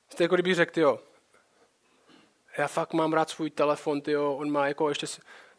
Jste 0.08 0.24
jako 0.24 0.34
kdybych 0.34 0.54
řekl, 0.54 0.80
jo, 0.80 0.98
já 2.58 2.68
fakt 2.68 2.92
mám 2.92 3.12
rád 3.12 3.30
svůj 3.30 3.50
telefon, 3.50 4.00
tyjo, 4.00 4.32
on 4.32 4.50
má 4.50 4.68
jako 4.68 4.88
ještě 4.88 5.06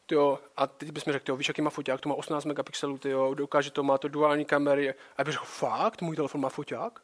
tyjo, 0.06 0.40
a 0.58 0.68
teď 0.68 0.92
bychom 0.92 1.14
řekli, 1.14 1.26
tyjo, 1.26 1.36
víš, 1.36 1.48
jaký 1.48 1.62
má 1.62 1.70
foťák, 1.70 2.02
to 2.02 2.10
má 2.10 2.16
18 2.16 2.46
megapixelů, 2.46 2.98
tyjo, 2.98 3.34
dokáže 3.34 3.72
to, 3.72 3.84
má 3.84 3.98
to 3.98 4.08
duální 4.08 4.46
kamery. 4.46 4.94
A 5.18 5.24
bych 5.24 5.34
řekl, 5.34 5.46
fakt, 5.46 6.02
můj 6.02 6.16
telefon 6.16 6.42
má 6.42 6.50
foťák? 6.50 7.00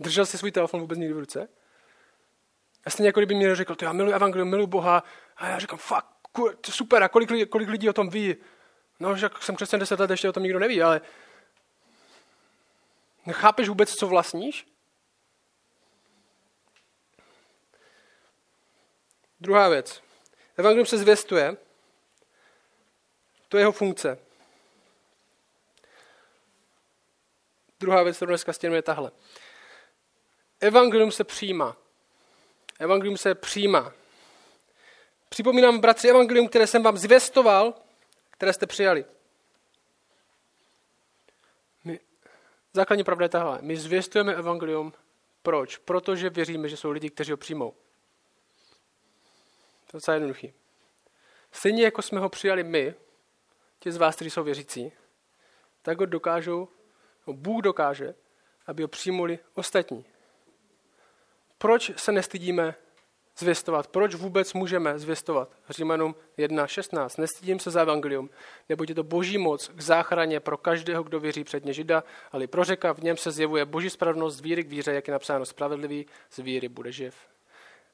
Držel 0.00 0.26
jsi 0.26 0.38
svůj 0.38 0.52
telefon 0.52 0.80
vůbec 0.80 0.98
někdy 0.98 1.14
v 1.14 1.18
ruce? 1.18 1.48
A 2.84 2.90
stejně 2.90 3.08
jako 3.08 3.20
kdyby 3.20 3.34
mi 3.34 3.54
řekl, 3.54 3.74
to 3.74 3.84
já 3.84 3.92
miluji 3.92 4.14
evangelium, 4.14 4.50
miluji 4.50 4.66
Boha. 4.66 5.04
A 5.36 5.48
já 5.48 5.58
říkám, 5.58 5.78
fakt, 5.78 6.06
super, 6.70 7.02
a 7.02 7.08
kolik, 7.08 7.48
kolik 7.48 7.68
lidí 7.68 7.88
o 7.88 7.92
tom 7.92 8.08
ví? 8.08 8.36
No, 9.00 9.16
že 9.16 9.30
jsem 9.40 9.56
křesťan 9.56 9.80
10 9.80 10.00
let, 10.00 10.10
ještě 10.10 10.28
o 10.28 10.32
tom 10.32 10.42
nikdo 10.42 10.58
neví, 10.58 10.82
ale 10.82 11.00
nechápeš 13.26 13.68
vůbec, 13.68 13.94
co 13.94 14.06
vlastníš? 14.06 14.66
Druhá 19.40 19.68
věc. 19.68 20.03
Evangelium 20.56 20.86
se 20.86 20.98
zvěstuje. 20.98 21.56
To 23.48 23.56
je 23.56 23.62
jeho 23.62 23.72
funkce. 23.72 24.18
Druhá 27.80 28.02
věc, 28.02 28.16
kterou 28.16 28.28
dneska 28.28 28.52
stěnuje, 28.52 28.78
je 28.78 28.82
tahle. 28.82 29.10
Evangelium 30.60 31.12
se 31.12 31.24
přijímá. 31.24 31.76
Evangelium 32.78 33.16
se 33.16 33.34
přijímá. 33.34 33.92
Připomínám, 35.28 35.78
bratři, 35.78 36.08
evangelium, 36.08 36.48
které 36.48 36.66
jsem 36.66 36.82
vám 36.82 36.96
zvěstoval, 36.96 37.74
které 38.30 38.52
jste 38.52 38.66
přijali. 38.66 39.04
My, 41.84 42.00
základní 42.72 43.04
pravda 43.04 43.24
je 43.24 43.28
tahle. 43.28 43.58
My 43.62 43.76
zvěstujeme 43.76 44.34
evangelium. 44.34 44.92
Proč? 45.42 45.76
Protože 45.76 46.30
věříme, 46.30 46.68
že 46.68 46.76
jsou 46.76 46.90
lidi, 46.90 47.10
kteří 47.10 47.30
ho 47.30 47.36
přijmou. 47.36 47.74
To 49.94 49.96
je 49.96 50.00
docela 50.00 50.14
jednoduchý. 50.14 50.52
Stejně 51.52 51.84
jako 51.84 52.02
jsme 52.02 52.20
ho 52.20 52.28
přijali 52.28 52.64
my, 52.64 52.94
ti 53.78 53.92
z 53.92 53.96
vás, 53.96 54.16
kteří 54.16 54.30
jsou 54.30 54.44
věřící, 54.44 54.92
tak 55.82 56.00
ho 56.00 56.06
dokážou, 56.06 56.68
no 57.26 57.32
Bůh 57.32 57.62
dokáže, 57.62 58.14
aby 58.66 58.82
ho 58.82 58.88
přijmuli 58.88 59.38
ostatní. 59.54 60.04
Proč 61.58 61.90
se 61.96 62.12
nestydíme 62.12 62.74
zvěstovat. 63.38 63.86
Proč 63.86 64.14
vůbec 64.14 64.52
můžeme 64.52 64.98
zvěstovat? 64.98 65.50
Římanům 65.70 66.14
1.16. 66.38 67.20
Nestydím 67.20 67.58
se 67.58 67.70
za 67.70 67.82
evangelium, 67.82 68.30
nebo 68.68 68.84
je 68.88 68.94
to 68.94 69.02
boží 69.02 69.38
moc 69.38 69.68
k 69.68 69.80
záchraně 69.80 70.40
pro 70.40 70.56
každého, 70.56 71.02
kdo 71.02 71.20
věří 71.20 71.44
předně 71.44 71.72
žida, 71.72 72.04
ale 72.32 72.46
pro 72.46 72.64
řeka 72.64 72.92
v 72.92 72.98
něm 72.98 73.16
se 73.16 73.30
zjevuje 73.30 73.64
boží 73.64 73.90
spravedlnost 73.90 74.36
z 74.36 74.40
víry 74.40 74.64
k 74.64 74.68
víře, 74.68 74.92
jak 74.92 75.08
je 75.08 75.12
napsáno 75.12 75.46
spravedlivý, 75.46 76.06
z 76.30 76.38
víry 76.38 76.68
bude 76.68 76.92
živ. 76.92 77.33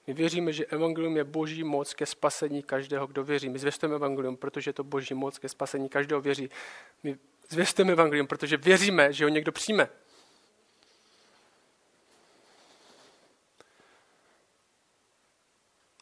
My 0.07 0.15
věříme, 0.15 0.53
že 0.53 0.67
evangelium 0.67 1.17
je 1.17 1.25
boží 1.25 1.65
moc 1.65 1.95
ke 1.95 2.07
spasení 2.07 2.63
každého, 2.63 3.07
kdo 3.07 3.25
věří. 3.25 3.49
My 3.49 3.59
zvěstujeme 3.59 3.97
evangelium, 3.97 4.37
protože 4.37 4.69
je 4.69 4.73
to 4.73 4.85
boží 4.85 5.15
moc 5.15 5.39
ke 5.39 5.49
spasení 5.49 5.89
každého 5.89 6.21
věří. 6.21 6.51
My 7.03 7.19
zvěstujeme 7.49 7.93
evangelium, 7.93 8.27
protože 8.27 8.57
věříme, 8.57 9.13
že 9.13 9.25
ho 9.25 9.29
někdo 9.29 9.53
přijme. 9.53 9.89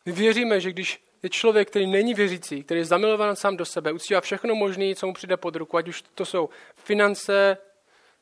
My 0.07 0.13
věříme, 0.13 0.61
že 0.61 0.71
když 0.71 1.05
je 1.23 1.31
člověk, 1.31 1.71
který 1.71 1.87
není 1.87 2.15
věřící, 2.15 2.65
který 2.65 2.81
je 2.81 2.85
zamilovaný 2.85 3.37
sám 3.37 3.57
do 3.57 3.65
sebe, 3.65 3.93
uctívá 3.93 4.21
všechno 4.21 4.55
možné, 4.55 4.95
co 4.95 5.07
mu 5.07 5.13
přijde 5.13 5.37
pod 5.37 5.57
ruku, 5.57 5.77
ať 5.77 5.89
už 5.89 6.03
to 6.03 6.25
jsou 6.25 6.49
finance, 6.77 7.59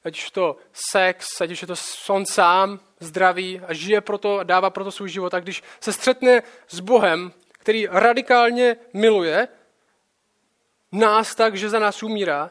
ať 0.06 0.18
už 0.18 0.30
to 0.30 0.56
sex, 0.72 1.40
ať 1.40 1.50
už 1.50 1.62
je 1.62 1.68
to 1.68 1.74
on 2.08 2.26
sám, 2.26 2.80
zdraví 3.00 3.60
a 3.66 3.74
žije 3.74 4.00
proto, 4.00 4.40
dává 4.42 4.70
proto 4.70 4.90
svůj 4.90 5.08
život. 5.08 5.34
A 5.34 5.40
když 5.40 5.62
se 5.80 5.92
střetne 5.92 6.42
s 6.68 6.80
Bohem, 6.80 7.32
který 7.52 7.86
radikálně 7.90 8.76
miluje 8.92 9.48
nás 10.92 11.34
tak, 11.34 11.56
že 11.56 11.68
za 11.68 11.78
nás 11.78 12.02
umírá, 12.02 12.50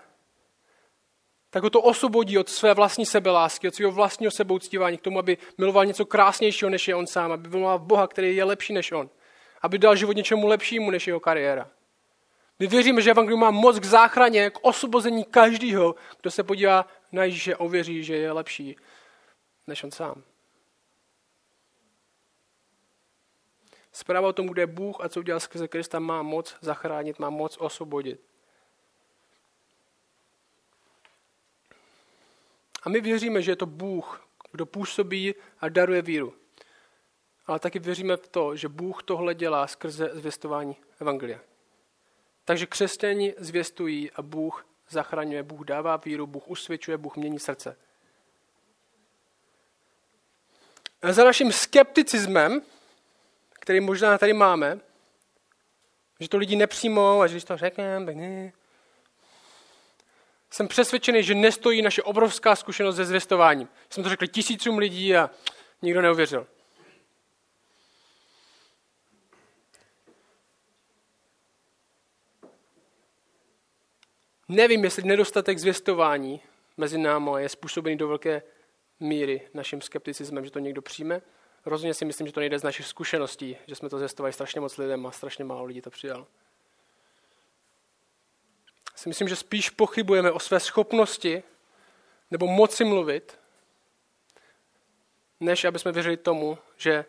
tak 1.49 1.63
ho 1.63 1.69
to 1.69 1.81
osvobodí 1.81 2.37
od 2.37 2.49
své 2.49 2.73
vlastní 2.73 3.05
sebelásky, 3.05 3.67
od 3.67 3.75
svého 3.75 3.91
vlastního 3.91 4.31
sebouctívání 4.31 4.97
k 4.97 5.01
tomu, 5.01 5.19
aby 5.19 5.37
miloval 5.57 5.85
něco 5.85 6.05
krásnějšího, 6.05 6.69
než 6.69 6.87
je 6.87 6.95
on 6.95 7.07
sám, 7.07 7.31
aby 7.31 7.49
miloval 7.49 7.79
Boha, 7.79 8.07
který 8.07 8.35
je 8.35 8.43
lepší 8.43 8.73
než 8.73 8.91
on 8.91 9.09
aby 9.65 9.77
dal 9.77 9.95
život 9.95 10.15
něčemu 10.15 10.47
lepšímu 10.47 10.91
než 10.91 11.07
jeho 11.07 11.19
kariéra. 11.19 11.67
My 12.59 12.67
věříme, 12.67 13.01
že 13.01 13.11
Evangelium 13.11 13.39
má 13.39 13.51
moc 13.51 13.79
k 13.79 13.85
záchraně, 13.85 14.49
k 14.49 14.59
osvobození 14.61 15.23
každého, 15.23 15.95
kdo 16.21 16.31
se 16.31 16.43
podívá 16.43 16.85
na 17.15 17.23
Ježíše 17.23 17.56
ověří, 17.56 18.04
že 18.04 18.15
je 18.15 18.32
lepší 18.32 18.75
než 19.67 19.84
on 19.84 19.91
sám. 19.91 20.23
Zpráva 23.91 24.28
o 24.28 24.34
tom, 24.34 24.47
kde 24.47 24.62
je 24.62 24.67
Bůh 24.67 25.01
a 25.01 25.10
co 25.10 25.19
udělal 25.19 25.39
skrze 25.39 25.67
Krista, 25.67 25.99
má 25.99 26.21
moc 26.21 26.56
zachránit, 26.62 27.19
má 27.19 27.30
moc 27.30 27.58
osvobodit. 27.58 28.21
A 32.84 32.89
my 32.89 33.01
věříme, 33.01 33.41
že 33.41 33.51
je 33.51 33.56
to 33.56 33.65
Bůh, 33.65 34.28
kdo 34.51 34.65
působí 34.65 35.36
a 35.60 35.69
daruje 35.69 36.01
víru 36.01 36.34
ale 37.47 37.60
taky 37.60 37.80
věříme 37.80 38.17
v 38.17 38.28
to, 38.28 38.56
že 38.56 38.67
Bůh 38.67 39.04
tohle 39.04 39.36
dělá 39.36 39.67
skrze 39.67 40.10
zvěstování 40.13 40.75
Evangelia. 40.99 41.39
Takže 42.45 42.65
křesťani 42.65 43.34
zvěstují 43.38 44.12
a 44.12 44.21
Bůh 44.21 44.65
zachraňuje, 44.89 45.43
Bůh 45.43 45.65
dává 45.65 45.97
víru, 45.97 46.27
Bůh 46.27 46.47
usvědčuje, 46.47 46.97
Bůh 46.97 47.15
mění 47.15 47.39
srdce. 47.39 47.77
A 51.01 51.13
za 51.13 51.23
naším 51.23 51.51
skepticismem, 51.51 52.61
který 53.49 53.79
možná 53.79 54.17
tady 54.17 54.33
máme, 54.33 54.79
že 56.19 56.29
to 56.29 56.37
lidi 56.37 56.55
nepřijmou 56.55 57.21
a 57.21 57.27
že 57.27 57.33
když 57.33 57.43
to 57.43 57.57
řekneme, 57.57 58.13
ne. 58.13 58.51
Jsem 60.49 60.67
přesvědčený, 60.67 61.23
že 61.23 61.35
nestojí 61.35 61.81
naše 61.81 62.03
obrovská 62.03 62.55
zkušenost 62.55 62.95
se 62.95 63.05
zvěstováním. 63.05 63.69
Jsme 63.89 64.03
to 64.03 64.09
řekli 64.09 64.27
tisícům 64.27 64.77
lidí 64.77 65.15
a 65.15 65.29
nikdo 65.81 66.01
neuvěřil. 66.01 66.47
Nevím, 74.47 74.84
jestli 74.84 75.03
nedostatek 75.03 75.60
zvěstování 75.60 76.41
mezi 76.77 76.97
námi 76.97 77.31
je 77.38 77.49
způsobený 77.49 77.97
do 77.97 78.08
velké 78.08 78.41
míry 78.99 79.49
naším 79.53 79.81
skepticismem, 79.81 80.45
že 80.45 80.51
to 80.51 80.60
někdo 80.60 80.81
přijme. 80.81 81.21
Rozhodně 81.65 81.93
si 81.93 82.05
myslím, 82.05 82.27
že 82.27 82.34
to 82.34 82.39
nejde 82.39 82.60
z 82.60 82.63
našich 82.63 82.86
zkušeností, 82.86 83.58
že 83.67 83.75
jsme 83.75 83.89
to 83.89 83.97
zvěstovali 83.97 84.34
strašně 84.34 84.62
moc 84.62 84.77
lidem 84.77 85.05
a 85.05 85.12
strašně 85.12 85.43
málo 85.43 85.65
lidí 85.65 85.81
to 85.81 85.89
přijal. 85.89 86.27
Si 88.95 89.10
myslím, 89.10 89.27
že 89.27 89.36
spíš 89.36 89.69
pochybujeme 89.69 90.31
o 90.31 90.39
své 90.39 90.60
schopnosti 90.60 91.43
nebo 92.31 92.47
moci 92.47 92.84
mluvit, 92.84 93.39
než 95.39 95.65
aby 95.65 95.79
jsme 95.79 95.91
věřili 95.91 96.17
tomu, 96.17 96.58
že 96.77 97.05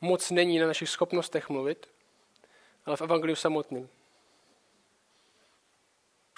moc 0.00 0.30
není 0.30 0.58
na 0.58 0.66
našich 0.66 0.88
schopnostech 0.88 1.48
mluvit, 1.48 1.88
ale 2.86 2.96
v 2.96 3.02
Evangeliu 3.02 3.36
samotným. 3.36 3.88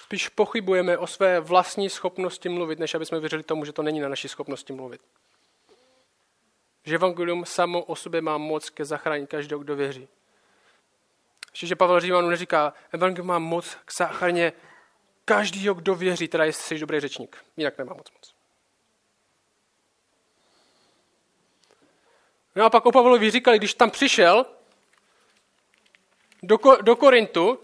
Spíš 0.05 0.29
pochybujeme 0.29 0.99
o 0.99 1.07
své 1.07 1.41
vlastní 1.41 1.91
schopnosti 1.91 2.49
mluvit, 2.49 2.79
než 2.79 2.95
aby 2.95 3.07
jsme 3.07 3.21
věřili 3.21 3.43
tomu, 3.43 3.65
že 3.65 3.73
to 3.73 3.83
není 3.83 4.01
na 4.01 4.09
naší 4.09 4.29
schopnosti 4.29 4.73
mluvit. 4.73 5.01
Že 6.85 6.95
evangelium 6.95 7.45
samo 7.45 7.83
o 7.83 7.97
sobě 7.97 8.21
má 8.21 8.39
moc 8.39 8.71
ke 8.71 8.85
zachránit 8.85 9.31
každého, 9.31 9.59
kdo 9.59 9.77
věří. 9.77 10.09
Ještě, 11.53 11.67
že 11.67 11.77
Pavel 11.77 12.01
Římanu 12.01 12.29
neříká, 12.29 12.73
evangelium 12.93 13.27
má 13.27 13.39
moc 13.39 13.77
k 13.85 13.93
záchraně 13.93 14.53
každého, 15.25 15.75
kdo 15.75 15.95
věří, 15.95 16.29
teda 16.29 16.45
jsi 16.45 16.79
dobrý 16.79 17.01
řečník. 17.01 17.45
Jinak 17.57 17.79
nemá 17.79 17.95
moc 17.95 18.13
moc. 18.13 18.35
No 22.57 22.65
a 22.65 22.71
pak 22.71 22.87
o 22.87 22.93
Pavlovi 22.93 23.31
říkali, 23.31 23.59
když 23.59 23.75
tam 23.75 23.91
přišel 23.91 24.47
do, 26.43 26.59
do 26.83 26.97
Korintu, 26.97 27.64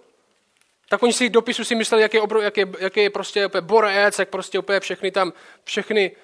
tak 0.90 1.02
oni 1.02 1.12
si 1.12 1.30
dopisu 1.30 1.64
si 1.64 1.74
mysleli, 1.74 2.02
jak 2.02 2.14
je, 2.14 2.20
obrov, 2.20 2.42
jak 2.42 2.56
je, 2.56 2.66
jak 2.78 2.96
je 2.96 3.10
prostě 3.10 3.46
úplně 3.46 3.60
borec, 3.60 4.18
jak 4.18 4.28
prostě 4.28 4.58
úplně 4.58 4.80
všechny 4.80 5.10
tam, 5.10 5.32
všechny, 5.64 6.16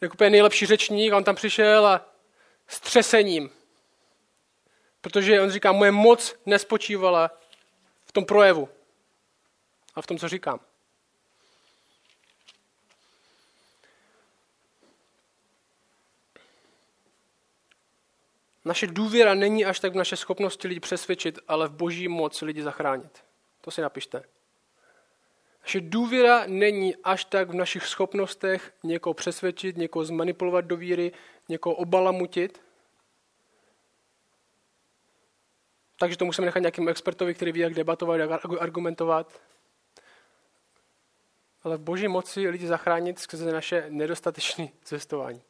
jak 0.00 0.14
úplně 0.14 0.30
nejlepší 0.30 0.66
řečník, 0.66 1.12
a 1.12 1.16
on 1.16 1.24
tam 1.24 1.34
přišel 1.34 1.86
a 1.86 2.08
s 2.68 2.80
třesením. 2.80 3.50
Protože 5.00 5.40
on 5.40 5.50
říká, 5.50 5.72
moje 5.72 5.90
moc 5.90 6.34
nespočívala 6.46 7.30
v 8.06 8.12
tom 8.12 8.24
projevu 8.24 8.68
a 9.94 10.02
v 10.02 10.06
tom, 10.06 10.18
co 10.18 10.28
říkám. 10.28 10.60
Naše 18.64 18.86
důvěra 18.86 19.34
není 19.34 19.64
až 19.64 19.80
tak 19.80 19.92
v 19.92 19.96
naše 19.96 20.16
schopnosti 20.16 20.68
lidi 20.68 20.80
přesvědčit, 20.80 21.38
ale 21.48 21.68
v 21.68 21.72
boží 21.72 22.08
moc 22.08 22.42
lidi 22.42 22.62
zachránit. 22.62 23.29
To 23.70 23.74
si 23.74 23.80
napište. 23.80 24.22
Naše 25.62 25.80
důvěra 25.80 26.44
není 26.46 26.96
až 26.96 27.24
tak 27.24 27.50
v 27.50 27.54
našich 27.54 27.86
schopnostech 27.86 28.72
někoho 28.82 29.14
přesvědčit, 29.14 29.76
někoho 29.76 30.04
zmanipulovat 30.04 30.64
do 30.64 30.76
víry, 30.76 31.12
někoho 31.48 31.74
obalamutit. 31.74 32.62
Takže 35.98 36.16
to 36.16 36.24
musíme 36.24 36.44
nechat 36.44 36.60
nějakým 36.60 36.88
expertovi, 36.88 37.34
který 37.34 37.52
ví, 37.52 37.60
jak 37.60 37.74
debatovat, 37.74 38.16
jak 38.16 38.30
argumentovat. 38.60 39.40
Ale 41.62 41.76
v 41.76 41.80
boží 41.80 42.08
moci 42.08 42.48
lidi 42.48 42.66
zachránit 42.66 43.18
skrze 43.18 43.52
naše 43.52 43.86
nedostatečné 43.88 44.68
cestování. 44.82 45.42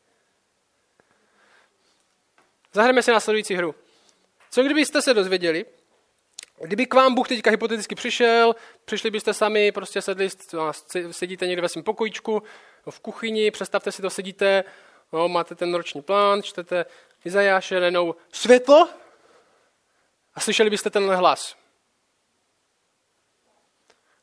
Zahrajeme 2.72 3.02
si 3.02 3.10
následující 3.10 3.54
hru. 3.54 3.74
Co 4.50 4.62
kdybyste 4.62 5.02
se 5.02 5.14
dozvěděli, 5.14 5.66
Kdyby 6.64 6.86
k 6.86 6.94
vám 6.94 7.14
Bůh 7.14 7.28
teďka 7.28 7.50
hypoteticky 7.50 7.94
přišel, 7.94 8.54
přišli 8.84 9.10
byste 9.10 9.34
sami, 9.34 9.72
prostě 9.72 10.02
sedli, 10.02 10.28
sedíte 11.10 11.46
někde 11.46 11.62
ve 11.62 11.68
svém 11.68 11.84
pokojíčku, 11.84 12.42
v 12.90 13.00
kuchyni, 13.00 13.50
představte 13.50 13.92
si 13.92 14.02
to, 14.02 14.10
sedíte, 14.10 14.64
no, 15.12 15.28
máte 15.28 15.54
ten 15.54 15.74
roční 15.74 16.02
plán, 16.02 16.42
čtete 16.42 16.86
Izajáše, 17.24 17.80
nenou 17.80 18.14
světlo 18.32 18.88
a 20.34 20.40
slyšeli 20.40 20.70
byste 20.70 20.90
tenhle 20.90 21.16
hlas. 21.16 21.56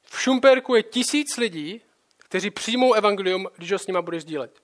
V 0.03 0.21
Šumperku 0.21 0.75
je 0.75 0.83
tisíc 0.83 1.37
lidí, 1.37 1.81
kteří 2.17 2.51
přijmou 2.51 2.93
evangelium, 2.93 3.49
když 3.57 3.71
ho 3.71 3.79
s 3.79 3.87
nima 3.87 4.01
bude 4.01 4.19
sdílet. 4.19 4.61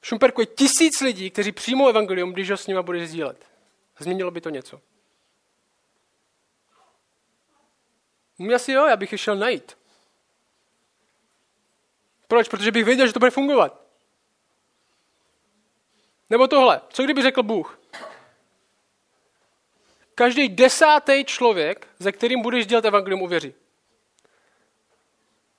V 0.00 0.06
Šumperku 0.06 0.40
je 0.40 0.46
tisíc 0.46 1.00
lidí, 1.00 1.30
kteří 1.30 1.52
přijmou 1.52 1.88
evangelium, 1.88 2.32
když 2.32 2.50
ho 2.50 2.56
s 2.56 2.66
nima 2.66 2.82
bude 2.82 3.06
sdílet. 3.06 3.46
Změnilo 3.98 4.30
by 4.30 4.40
to 4.40 4.50
něco. 4.50 4.80
Mě 8.38 8.54
asi 8.54 8.72
jo, 8.72 8.86
já 8.86 8.96
bych 8.96 9.12
je 9.12 9.18
šel 9.18 9.36
najít. 9.36 9.78
Proč? 12.28 12.48
Protože 12.48 12.72
bych 12.72 12.84
věděl, 12.84 13.06
že 13.06 13.12
to 13.12 13.18
bude 13.18 13.30
fungovat. 13.30 13.80
Nebo 16.30 16.48
tohle. 16.48 16.80
Co 16.88 17.04
kdyby 17.04 17.22
řekl 17.22 17.42
Bůh? 17.42 17.80
Každý 20.14 20.48
desátý 20.48 21.24
člověk, 21.24 21.88
ze 21.98 22.12
kterým 22.12 22.42
budeš 22.42 22.66
dělat 22.66 22.84
evangelium, 22.84 23.22
uvěří. 23.22 23.54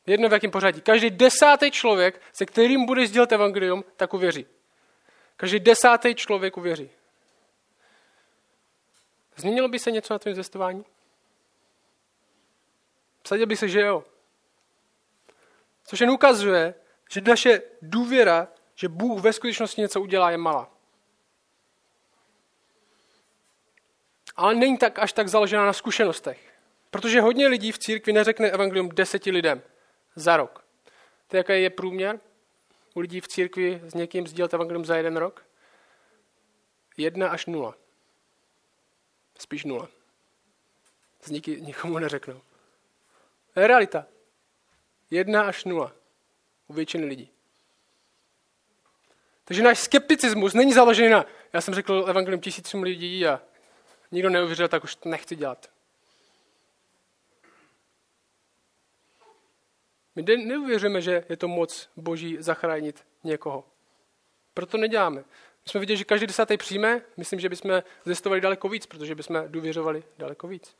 Jedno 0.05 0.29
v 0.29 0.33
jakém 0.33 0.51
pořadí. 0.51 0.81
Každý 0.81 1.09
desátý 1.09 1.71
člověk, 1.71 2.21
se 2.33 2.45
kterým 2.45 2.85
budeš 2.85 3.11
dělat 3.11 3.31
evangelium, 3.31 3.83
tak 3.97 4.13
uvěří. 4.13 4.45
Každý 5.37 5.59
desátý 5.59 6.15
člověk 6.15 6.57
uvěří. 6.57 6.89
Změnilo 9.35 9.67
by 9.67 9.79
se 9.79 9.91
něco 9.91 10.13
na 10.13 10.19
tom 10.19 10.33
zvěstování? 10.33 10.85
Vsadil 13.27 13.45
by 13.45 13.57
se, 13.57 13.69
že 13.69 13.81
jo. 13.81 14.03
Což 15.83 16.01
jen 16.01 16.09
ukazuje, 16.09 16.73
že 17.11 17.21
naše 17.21 17.61
důvěra, 17.81 18.47
že 18.75 18.89
Bůh 18.89 19.21
ve 19.21 19.33
skutečnosti 19.33 19.81
něco 19.81 20.01
udělá, 20.01 20.31
je 20.31 20.37
malá. 20.37 20.71
Ale 24.35 24.55
není 24.55 24.77
tak 24.77 24.99
až 24.99 25.13
tak 25.13 25.27
založená 25.27 25.65
na 25.65 25.73
zkušenostech. 25.73 26.53
Protože 26.89 27.21
hodně 27.21 27.47
lidí 27.47 27.71
v 27.71 27.79
církvi 27.79 28.13
neřekne 28.13 28.51
evangelium 28.51 28.89
deseti 28.89 29.31
lidem 29.31 29.61
za 30.15 30.37
rok. 30.37 30.65
To 31.27 31.37
jaký 31.37 31.61
je 31.61 31.69
průměr 31.69 32.19
u 32.93 32.99
lidí 32.99 33.21
v 33.21 33.27
církvi 33.27 33.81
s 33.83 33.93
někým 33.93 34.27
sdílet 34.27 34.53
evangelium 34.53 34.85
za 34.85 34.97
jeden 34.97 35.17
rok? 35.17 35.45
Jedna 36.97 37.29
až 37.29 37.45
nula. 37.45 37.75
Spíš 39.39 39.63
nula. 39.63 39.89
Z 41.21 41.29
niky, 41.29 41.61
nikomu 41.61 41.99
neřeknou. 41.99 42.41
To 43.57 43.61
je 43.61 43.67
realita. 43.67 44.05
Jedna 45.11 45.43
až 45.43 45.65
nula. 45.65 45.91
U 46.67 46.73
většiny 46.73 47.05
lidí. 47.05 47.31
Takže 49.43 49.63
náš 49.63 49.79
skepticismus 49.79 50.53
není 50.53 50.73
založený 50.73 51.09
na, 51.09 51.25
já 51.53 51.61
jsem 51.61 51.73
řekl 51.73 52.05
evangelium 52.07 52.41
tisícům 52.41 52.83
lidí 52.83 53.27
a 53.27 53.41
nikdo 54.11 54.29
neuvěřil, 54.29 54.67
tak 54.67 54.83
už 54.83 54.95
to 54.95 55.09
nechci 55.09 55.35
dělat. 55.35 55.69
My 60.15 60.37
neuvěříme, 60.37 61.01
že 61.01 61.25
je 61.29 61.37
to 61.37 61.47
moc 61.47 61.89
Boží 61.95 62.37
zachránit 62.39 63.05
někoho. 63.23 63.65
Proto 64.53 64.77
neděláme. 64.77 65.19
My 65.65 65.69
jsme 65.69 65.79
viděli, 65.79 65.97
že 65.97 66.03
každý 66.03 66.27
desátý 66.27 66.57
přijme, 66.57 67.01
myslím, 67.17 67.39
že 67.39 67.49
bychom 67.49 67.83
zjistovali 68.05 68.41
daleko 68.41 68.69
víc, 68.69 68.85
protože 68.85 69.15
bychom 69.15 69.43
důvěřovali 69.47 70.03
daleko 70.17 70.47
víc. 70.47 70.75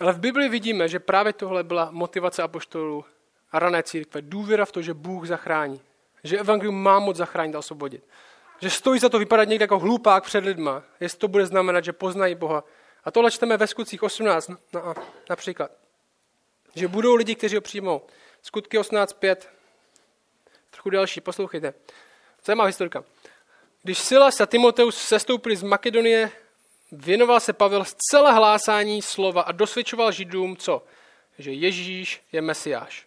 Ale 0.00 0.12
v 0.12 0.18
Bibli 0.18 0.48
vidíme, 0.48 0.88
že 0.88 0.98
právě 1.00 1.32
tohle 1.32 1.64
byla 1.64 1.88
motivace 1.90 2.42
apoštolů 2.42 3.04
a 3.52 3.58
rané 3.58 3.82
církve. 3.82 4.22
Důvěra 4.22 4.64
v 4.64 4.72
to, 4.72 4.82
že 4.82 4.94
Bůh 4.94 5.26
zachrání. 5.26 5.80
Že 6.24 6.38
evangelium 6.38 6.82
má 6.82 6.98
moc 6.98 7.16
zachránit 7.16 7.54
a 7.54 7.58
osvobodit. 7.58 8.04
Že 8.60 8.70
stojí 8.70 9.00
za 9.00 9.08
to 9.08 9.18
vypadat 9.18 9.48
někde 9.48 9.62
jako 9.62 9.78
hlupák 9.78 10.24
před 10.24 10.44
lidma, 10.44 10.82
jestli 11.00 11.18
to 11.18 11.28
bude 11.28 11.46
znamenat, 11.46 11.84
že 11.84 11.92
poznají 11.92 12.34
Boha. 12.34 12.64
A 13.04 13.10
tohle 13.10 13.30
čteme 13.30 13.56
ve 13.56 13.66
skutcích 13.66 14.02
18 14.02 14.48
no, 14.48 14.58
například. 15.30 15.70
Že 16.74 16.88
budou 16.88 17.14
lidi, 17.14 17.34
kteří 17.34 17.56
ho 17.56 17.60
přijmou. 17.60 18.02
Skutky 18.42 18.78
18.5. 18.78 19.36
Trochu 20.70 20.90
další, 20.90 21.20
poslouchejte. 21.20 21.74
Zajímavá 22.44 22.66
historka. 22.66 23.04
Když 23.82 23.98
Silas 23.98 24.40
a 24.40 24.46
Timoteus 24.46 24.96
sestoupili 24.96 25.56
z 25.56 25.62
Makedonie, 25.62 26.30
věnoval 26.92 27.40
se 27.40 27.52
Pavel 27.52 27.84
zcela 27.84 28.30
hlásání 28.30 29.02
slova 29.02 29.42
a 29.42 29.52
dosvědčoval 29.52 30.12
židům, 30.12 30.56
co? 30.56 30.84
Že 31.38 31.52
Ježíš 31.52 32.22
je 32.32 32.42
Mesiáš. 32.42 33.06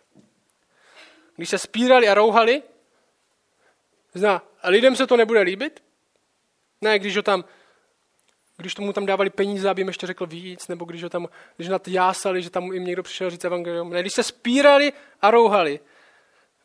Když 1.36 1.50
se 1.50 1.58
spírali 1.58 2.10
a 2.10 2.14
rouhali, 2.14 2.64
zná, 4.14 4.44
a 4.62 4.70
lidem 4.70 4.96
se 4.96 5.08
to 5.08 5.18
nebude 5.18 5.42
líbit? 5.42 5.84
Ne, 6.82 7.00
když 7.00 7.16
ho 7.16 7.24
tam 7.24 7.44
když 8.58 8.76
tomu 8.76 8.94
tam 8.94 9.06
dávali 9.06 9.30
peníze, 9.30 9.70
aby 9.70 9.82
jim 9.82 9.88
ještě 9.88 10.08
řekl 10.08 10.26
víc, 10.26 10.68
nebo 10.68 10.86
když 10.86 11.04
ho 11.04 11.10
tam, 11.10 11.28
když 11.56 11.68
nad 11.68 11.88
jásali, 11.88 12.42
že 12.42 12.50
tam 12.50 12.74
jim 12.74 12.86
někdo 12.86 13.04
přišel 13.04 13.30
říct 13.30 13.46
evangelium. 13.46 13.90
Ne, 13.90 14.02
když 14.02 14.14
se 14.14 14.24
spírali 14.24 14.94
a 15.22 15.32
rouhali, 15.32 15.80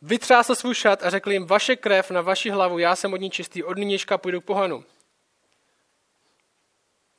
vytřásl 0.02 0.54
svůj 0.54 0.74
šat 0.74 1.02
a 1.02 1.10
řekl 1.10 1.32
jim, 1.32 1.46
vaše 1.46 1.76
krev 1.76 2.10
na 2.10 2.20
vaši 2.20 2.50
hlavu, 2.50 2.78
já 2.78 2.96
jsem 2.96 3.12
od 3.12 3.20
ní 3.20 3.30
čistý, 3.30 3.62
od 3.62 3.78
nynějška 3.78 4.18
půjdu 4.18 4.40
k 4.40 4.44
pohanu. 4.44 4.84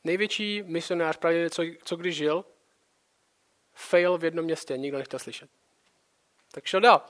Největší 0.03 0.63
misionář 0.65 1.17
právě, 1.17 1.49
co, 1.49 1.63
co 1.83 1.95
když 1.95 2.15
žil, 2.15 2.45
fail 3.73 4.17
v 4.17 4.23
jednom 4.23 4.45
městě, 4.45 4.77
nikdo 4.77 4.97
nechtěl 4.97 5.19
slyšet. 5.19 5.49
Tak 6.51 6.65
šel 6.65 6.81
dál. 6.81 7.01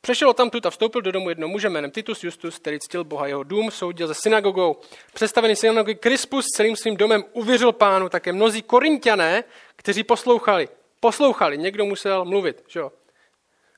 Přešel 0.00 0.34
tam 0.34 0.50
tuta, 0.50 0.70
vstoupil 0.70 1.02
do 1.02 1.12
domu 1.12 1.28
jedno 1.28 1.48
muže 1.48 1.68
jménem 1.68 1.90
Titus 1.90 2.24
Justus, 2.24 2.58
který 2.58 2.78
ctil 2.78 3.04
Boha. 3.04 3.26
Jeho 3.26 3.42
dům 3.42 3.70
soudil 3.70 4.08
ze 4.08 4.14
synagogou. 4.14 4.80
Představený 5.14 5.56
synagogy 5.56 5.94
Krispus 5.94 6.44
celým 6.56 6.76
svým 6.76 6.96
domem 6.96 7.24
uvěřil 7.32 7.72
pánu, 7.72 8.08
také 8.08 8.32
mnozí 8.32 8.62
korintiané, 8.62 9.44
kteří 9.76 10.04
poslouchali. 10.04 10.68
Poslouchali, 11.00 11.58
někdo 11.58 11.84
musel 11.84 12.24
mluvit, 12.24 12.64
že 12.68 12.80
jo? 12.80 12.92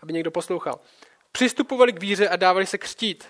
aby 0.05 0.13
někdo 0.13 0.31
poslouchal. 0.31 0.81
Přistupovali 1.33 1.93
k 1.93 2.01
víře 2.01 2.29
a 2.29 2.37
dávali 2.37 2.67
se 2.67 2.79
křtít. 2.79 3.29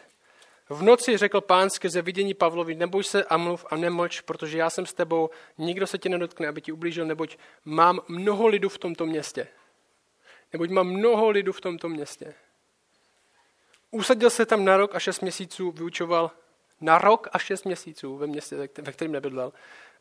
V 0.68 0.83
noci 0.83 1.16
řekl 1.16 1.40
pán 1.40 1.70
skrze 1.70 2.03
vidění 2.03 2.35
Pavlovi, 2.35 2.74
neboj 2.74 3.05
se 3.05 3.24
a 3.24 3.37
mluv 3.37 3.66
a 3.70 3.77
nemlč, 3.77 4.20
protože 4.20 4.59
já 4.59 4.70
jsem 4.70 4.87
s 4.87 4.92
tebou, 4.92 5.31
nikdo 5.59 5.87
se 5.87 5.98
ti 5.98 6.09
nedotkne, 6.09 6.48
aby 6.48 6.61
ti 6.61 6.72
ublížil, 6.72 7.07
neboť 7.07 7.37
mám 7.64 8.00
mnoho 8.09 8.46
lidu 8.46 8.68
v 8.68 8.79
tomto 8.79 9.07
městě. 9.07 9.48
Neboť 10.53 10.70
mám 10.70 10.87
mnoho 10.87 11.31
lidu 11.31 11.53
v 11.53 11.61
tomto 11.61 11.88
městě. 11.88 12.35
Usadil 13.90 14.31
se 14.31 14.46
tam 14.46 14.64
na 14.64 14.77
rok 14.77 14.94
a 14.94 14.98
šest 14.98 15.20
měsíců, 15.20 15.70
vyučoval 15.70 16.31
na 16.81 16.98
rok 16.98 17.29
a 17.33 17.38
šest 17.38 17.64
měsíců 17.64 18.16
ve 18.16 18.27
městě, 18.27 18.57
ve 18.57 18.92
kterém 18.92 19.12
nebydlel 19.12 19.53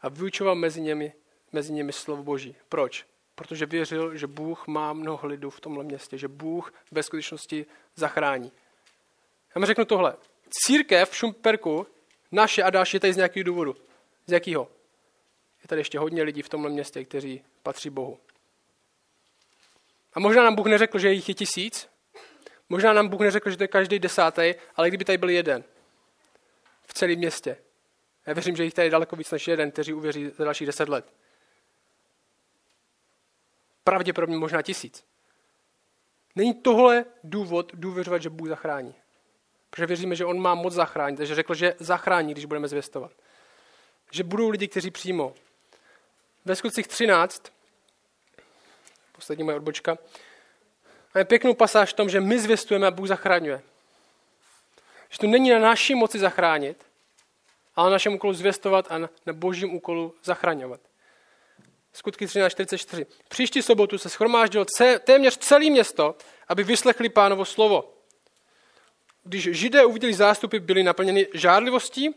a 0.02 0.10
vyučoval 0.10 0.56
mezi 0.56 0.82
nimi, 0.82 1.14
mezi 1.52 1.74
nimi 1.74 1.94
slovo 1.94 2.24
Boží. 2.24 2.56
Proč? 2.70 3.06
Protože 3.36 3.66
věřil, 3.66 4.18
že 4.18 4.28
Bůh 4.28 4.68
má 4.68 4.94
mnoho 4.94 5.28
lidů 5.28 5.50
v 5.50 5.60
tomhle 5.60 5.84
městě, 5.84 6.18
že 6.18 6.28
Bůh 6.28 6.74
ve 6.92 7.04
skutečnosti 7.04 7.66
zachrání. 7.96 8.52
Já 9.56 9.60
mi 9.60 9.66
řeknu 9.66 9.86
tohle. 9.86 10.16
Církev 10.62 11.10
v 11.10 11.16
Šumperku, 11.16 11.88
naše 12.32 12.64
a 12.64 12.70
další, 12.70 12.96
je 12.96 13.00
tady 13.00 13.14
z 13.14 13.18
nějakého 13.18 13.44
důvodu. 13.44 13.76
Z 14.28 14.32
jakého? 14.32 14.72
Je 15.62 15.68
tady 15.68 15.82
ještě 15.82 16.00
hodně 16.00 16.24
lidí 16.24 16.42
v 16.42 16.50
tomhle 16.50 16.70
městě, 16.70 17.06
kteří 17.06 17.44
patří 17.64 17.90
Bohu. 17.90 18.20
A 20.14 20.20
možná 20.20 20.44
nám 20.44 20.56
Bůh 20.56 20.68
neřekl, 20.68 21.00
že 21.00 21.12
jich 21.12 21.30
je 21.30 21.36
tisíc, 21.36 21.94
Možná 22.70 22.94
nám 22.94 23.08
Bůh 23.08 23.22
neřekl, 23.22 23.50
že 23.50 23.58
to 23.58 23.64
je 23.64 23.68
každý 23.68 24.00
desátý, 24.00 24.54
ale 24.76 24.88
kdyby 24.88 25.06
tady 25.06 25.18
byl 25.18 25.30
jeden 25.30 25.64
v 26.82 26.94
celém 26.94 27.18
městě. 27.18 27.58
Já 28.26 28.34
věřím, 28.34 28.56
že 28.56 28.64
jich 28.64 28.74
tady 28.74 28.86
je 28.86 28.92
daleko 28.92 29.16
víc 29.16 29.32
než 29.32 29.48
jeden, 29.48 29.72
kteří 29.72 29.94
uvěří 29.94 30.30
za 30.30 30.44
další 30.44 30.66
deset 30.66 30.90
let. 30.90 31.14
Pravděpodobně 33.84 34.38
možná 34.38 34.62
tisíc. 34.62 35.06
Není 36.36 36.54
tohle 36.54 37.06
důvod 37.24 37.72
důvěřovat, 37.74 38.22
že 38.22 38.30
Bůh 38.30 38.48
zachrání. 38.48 38.96
Protože 39.74 39.86
věříme, 39.86 40.16
že 40.16 40.26
On 40.26 40.40
má 40.40 40.56
moc 40.56 40.74
zachránit. 40.74 41.18
Takže 41.18 41.36
řekl, 41.36 41.54
že 41.54 41.76
zachrání, 41.80 42.32
když 42.32 42.46
budeme 42.46 42.68
zvěstovat. 42.68 43.12
Že 44.12 44.24
budou 44.24 44.50
lidi, 44.50 44.68
kteří 44.68 44.92
přijmou. 44.92 45.34
Ve 46.46 46.56
skutcích 46.56 46.88
13, 46.88 47.44
poslední 49.12 49.44
moje 49.44 49.58
odbočka, 49.58 49.98
Máme 51.16 51.26
pěknou 51.26 51.54
pasáž 51.54 51.90
v 51.90 51.94
tom, 51.94 52.10
že 52.10 52.22
my 52.22 52.40
zvěstujeme 52.40 52.88
a 52.88 52.92
Bůh 52.92 53.08
zachraňuje. 53.08 53.62
Že 55.10 55.18
to 55.20 55.28
není 55.28 55.50
na 55.50 55.60
naší 55.60 55.96
moci 55.96 56.20
zachránit, 56.20 56.86
ale 57.76 57.90
na 57.90 57.92
našem 57.94 58.14
úkolu 58.14 58.34
zvěstovat 58.34 58.88
a 58.90 58.98
na, 58.98 59.10
božím 59.32 59.76
úkolu 59.76 60.16
zachraňovat. 60.24 60.80
Skutky 61.94 62.26
13.44. 62.26 63.06
Příští 63.30 63.62
sobotu 63.62 63.98
se 63.98 64.10
schromáždilo 64.10 64.66
téměř 65.04 65.38
celé 65.38 65.70
město, 65.70 66.16
aby 66.48 66.64
vyslechli 66.64 67.10
pánovo 67.10 67.46
slovo. 67.46 67.93
Když 69.24 69.50
židé 69.52 69.86
uviděli 69.86 70.14
zástupy, 70.14 70.60
byli 70.60 70.84
naplněni 70.84 71.28
žádlivostí 71.34 72.16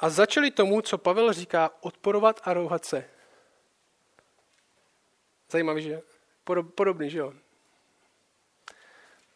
a 0.00 0.08
začali 0.08 0.50
tomu, 0.50 0.80
co 0.80 0.98
Pavel 0.98 1.32
říká, 1.32 1.70
odporovat 1.80 2.40
a 2.44 2.54
rouhat 2.54 2.84
se. 2.84 3.04
Zajímavý, 5.50 5.82
že? 5.82 6.02
Podobný, 6.74 7.10
že 7.10 7.18
jo? 7.18 7.32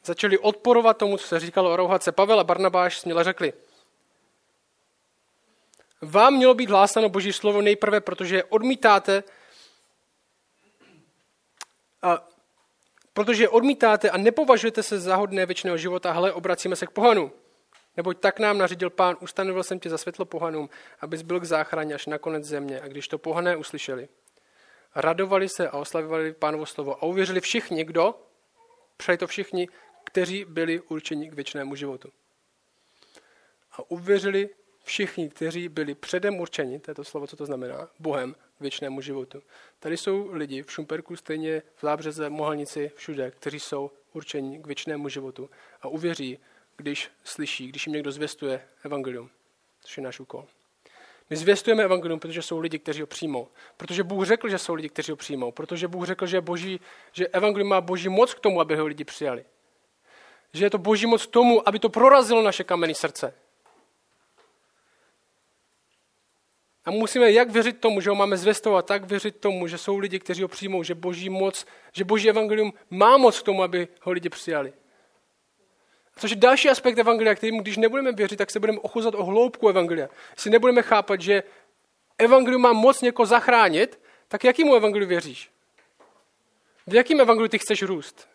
Začali 0.05 0.39
odporovat 0.39 0.99
tomu, 0.99 1.19
co 1.19 1.27
se 1.27 1.41
říkalo 1.41 1.73
o 1.73 1.77
rouhace. 1.77 2.13
Pavel 2.13 2.41
a 2.41 2.45
Barnabáš 2.45 2.99
směle 3.01 3.25
řekli, 3.25 3.53
vám 6.03 6.35
mělo 6.35 6.55
být 6.55 6.71
hlásano 6.71 7.09
Boží 7.09 7.33
slovo 7.33 7.63
nejprve, 7.63 8.01
protože 8.01 8.45
odmítáte 8.45 9.25
a 12.03 12.29
protože 13.17 13.49
odmítáte 13.49 14.11
a 14.11 14.17
nepovažujete 14.17 14.83
se 14.83 15.01
za 15.01 15.17
hodné 15.17 15.47
věčného 15.47 15.77
života, 15.77 16.13
hle, 16.13 16.33
obracíme 16.33 16.77
se 16.77 16.87
k 16.87 16.91
pohanu. 16.91 17.33
Neboť 17.97 18.19
tak 18.21 18.39
nám 18.39 18.59
nařídil 18.59 18.91
pán, 18.91 19.17
ustanovil 19.21 19.63
jsem 19.63 19.81
tě 19.81 19.91
za 19.91 19.99
světlo 19.99 20.25
pohanům, 20.25 20.69
abys 21.01 21.23
byl 21.23 21.41
k 21.41 21.45
záchraně 21.45 21.95
až 21.95 22.07
na 22.07 22.19
konec 22.19 22.45
země. 22.45 22.81
A 22.81 22.89
když 22.89 23.09
to 23.09 23.19
pohané 23.19 23.57
uslyšeli, 23.57 24.09
radovali 24.95 25.49
se 25.49 25.69
a 25.69 25.79
oslavovali 25.79 26.33
pánovo 26.33 26.67
slovo 26.67 26.97
a 26.97 27.03
uvěřili 27.03 27.41
všichni, 27.41 27.85
kdo? 27.85 28.15
Přeji 28.97 29.19
to 29.19 29.27
všichni, 29.27 29.69
kteří 30.05 30.45
byli 30.45 30.81
určeni 30.81 31.31
k 31.31 31.35
věčnému 31.35 31.75
životu. 31.75 32.09
A 33.73 33.91
uvěřili 33.91 34.49
všichni, 34.85 35.29
kteří 35.29 35.69
byli 35.69 35.95
předem 35.95 36.41
určeni, 36.41 36.81
to 36.81 36.91
je 36.91 36.95
to 36.95 37.05
slovo, 37.05 37.27
co 37.27 37.37
to 37.37 37.47
znamená, 37.47 37.89
Bohem 37.99 38.35
věčnému 38.61 39.01
životu. 39.01 39.43
Tady 39.79 39.97
jsou 39.97 40.31
lidi 40.33 40.63
v 40.63 40.73
Šumperku, 40.73 41.17
stejně 41.17 41.63
v 41.77 41.81
Zábřeze, 41.81 42.31
Mohalnici, 42.31 42.91
všude, 42.97 43.31
kteří 43.31 43.61
jsou 43.61 43.91
určeni 44.13 44.59
k 44.59 44.67
věčnému 44.67 45.09
životu 45.09 45.51
a 45.83 45.89
uvěří, 45.89 46.39
když 46.77 47.11
slyší, 47.25 47.69
když 47.69 47.87
jim 47.87 47.93
někdo 47.93 48.13
zvěstuje 48.13 48.69
evangelium, 48.85 49.31
což 49.81 49.97
je 49.97 50.03
náš 50.03 50.21
úkol. 50.21 50.47
My 51.31 51.37
zvěstujeme 51.37 51.85
evangelium, 51.85 52.21
protože 52.21 52.43
jsou 52.43 52.59
lidi, 52.59 52.79
kteří 52.79 53.01
ho 53.01 53.07
přijmou. 53.07 53.49
Protože 53.77 54.03
Bůh 54.03 54.27
řekl, 54.27 54.49
že 54.49 54.59
jsou 54.59 54.75
lidi, 54.75 54.89
kteří 54.89 55.13
ho 55.13 55.17
přijmou. 55.17 55.53
Protože 55.53 55.89
Bůh 55.89 56.07
řekl, 56.07 56.27
že, 56.27 56.41
boží, 56.41 56.81
že 57.13 57.29
evangelium 57.29 57.69
má 57.69 57.81
boží 57.81 58.09
moc 58.09 58.35
k 58.35 58.41
tomu, 58.41 58.61
aby 58.61 58.77
ho 58.77 58.87
lidi 58.87 59.05
přijali. 59.05 59.45
Že 60.53 60.65
je 60.65 60.71
to 60.71 60.79
boží 60.79 61.07
moc 61.07 61.27
k 61.27 61.31
tomu, 61.31 61.69
aby 61.69 61.79
to 61.79 61.89
prorazilo 61.89 62.43
naše 62.43 62.65
kamenné 62.65 62.95
srdce. 62.95 63.35
A 66.87 66.91
musíme 66.91 67.33
jak 67.33 67.51
věřit 67.51 67.81
tomu, 67.81 68.01
že 68.01 68.11
ho 68.11 68.17
máme 68.17 68.37
zvěstovat, 68.37 68.87
tak 68.87 69.05
věřit 69.05 69.37
tomu, 69.37 69.67
že 69.67 69.79
jsou 69.79 69.99
lidi, 69.99 70.19
kteří 70.19 70.43
ho 70.43 70.49
přijmou, 70.49 70.83
že 70.83 70.95
boží 70.95 71.29
moc, 71.29 71.67
že 71.93 72.05
boží 72.05 72.29
evangelium 72.29 72.73
má 72.91 73.17
moc 73.17 73.41
k 73.41 73.43
tomu, 73.43 73.63
aby 73.63 73.89
ho 74.03 74.13
lidi 74.13 74.29
přijali. 74.29 74.73
Což 76.17 76.31
je 76.31 76.37
další 76.37 76.69
aspekt 76.71 76.99
evangelia, 76.99 77.35
kterým 77.35 77.59
když 77.59 77.77
nebudeme 77.77 78.13
věřit, 78.13 78.37
tak 78.37 78.51
se 78.51 78.61
budeme 78.61 78.79
ochuzat 78.79 79.15
o 79.15 79.25
hloubku 79.25 79.69
evangelia. 79.69 80.09
Jestli 80.31 80.51
nebudeme 80.51 80.83
chápat, 80.83 81.21
že 81.21 81.43
evangelium 82.19 82.63
má 82.63 82.73
moc 82.73 83.01
někoho 83.01 83.27
zachránit, 83.27 84.01
tak 84.29 84.45
jakýmu 84.45 84.75
evangeliu 84.75 85.09
věříš? 85.09 85.51
V 86.87 86.95
jakým 86.95 87.21
evangeliu 87.21 87.49
ty 87.49 87.59
chceš 87.59 87.83
růst? 87.83 88.29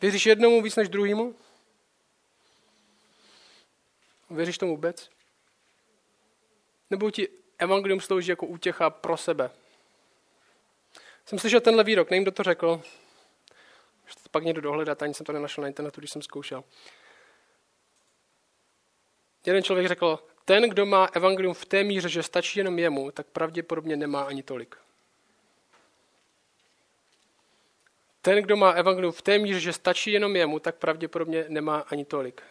Věříš 0.00 0.26
jednomu 0.26 0.62
víc 0.62 0.76
než 0.76 0.88
druhému? 0.88 1.34
Věříš 4.30 4.58
tomu 4.58 4.72
vůbec? 4.72 5.10
Nebo 6.90 7.10
ti 7.10 7.28
evangelium 7.58 8.00
slouží 8.00 8.30
jako 8.30 8.46
útěcha 8.46 8.90
pro 8.90 9.16
sebe? 9.16 9.50
Jsem 11.26 11.38
slyšel 11.38 11.60
tenhle 11.60 11.84
výrok, 11.84 12.10
nevím, 12.10 12.24
kdo 12.24 12.32
to 12.32 12.42
řekl. 12.42 12.82
Pak 14.30 14.44
někdo 14.44 14.60
dohledat, 14.60 15.02
ani 15.02 15.14
jsem 15.14 15.26
to 15.26 15.32
nenašel 15.32 15.62
na 15.62 15.68
internetu, 15.68 16.00
když 16.00 16.10
jsem 16.10 16.22
zkoušel. 16.22 16.64
Jeden 19.46 19.62
člověk 19.62 19.88
řekl, 19.88 20.18
ten, 20.44 20.70
kdo 20.70 20.86
má 20.86 21.04
evangelium 21.04 21.54
v 21.54 21.64
té 21.64 21.84
míře, 21.84 22.08
že 22.08 22.22
stačí 22.22 22.58
jenom 22.58 22.78
jemu, 22.78 23.10
tak 23.10 23.26
pravděpodobně 23.26 23.96
nemá 23.96 24.22
ani 24.22 24.42
tolik. 24.42 24.76
Ten, 28.22 28.42
kdo 28.42 28.56
má 28.56 28.70
evangelium 28.70 29.12
v 29.12 29.22
té 29.22 29.38
míře, 29.38 29.60
že 29.60 29.72
stačí 29.72 30.12
jenom 30.12 30.36
jemu, 30.36 30.58
tak 30.58 30.74
pravděpodobně 30.76 31.44
nemá 31.48 31.78
ani 31.78 32.04
tolik. 32.04 32.42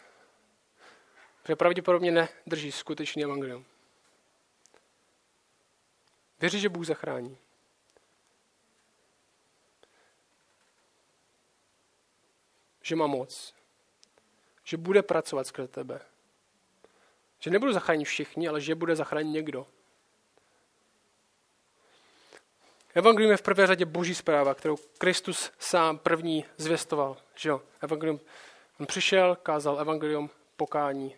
Protože 1.46 1.56
pravděpodobně 1.56 2.12
nedrží 2.12 2.72
skutečný 2.72 3.24
evangelium. 3.24 3.64
Věří, 6.40 6.60
že 6.60 6.68
Bůh 6.68 6.86
zachrání. 6.86 7.38
Že 12.82 12.96
má 12.96 13.06
moc. 13.06 13.54
Že 14.64 14.76
bude 14.76 15.02
pracovat 15.02 15.46
skrze 15.46 15.68
tebe. 15.68 16.00
Že 17.38 17.50
nebudu 17.50 17.72
zachránit 17.72 18.04
všichni, 18.04 18.48
ale 18.48 18.60
že 18.60 18.74
bude 18.74 18.96
zachránit 18.96 19.32
někdo. 19.32 19.66
Evangelium 22.94 23.30
je 23.30 23.36
v 23.36 23.42
prvé 23.42 23.66
řadě 23.66 23.84
boží 23.84 24.14
zpráva, 24.14 24.54
kterou 24.54 24.76
Kristus 24.98 25.52
sám 25.58 25.98
první 25.98 26.44
zvěstoval. 26.56 27.16
Že 27.34 27.48
jo? 27.48 27.62
Evangelium, 27.80 28.20
on 28.80 28.86
přišel, 28.86 29.36
kázal 29.36 29.80
evangelium, 29.80 30.30
pokání, 30.56 31.16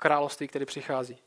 království, 0.00 0.48
který 0.48 0.64
přichází. 0.64 1.18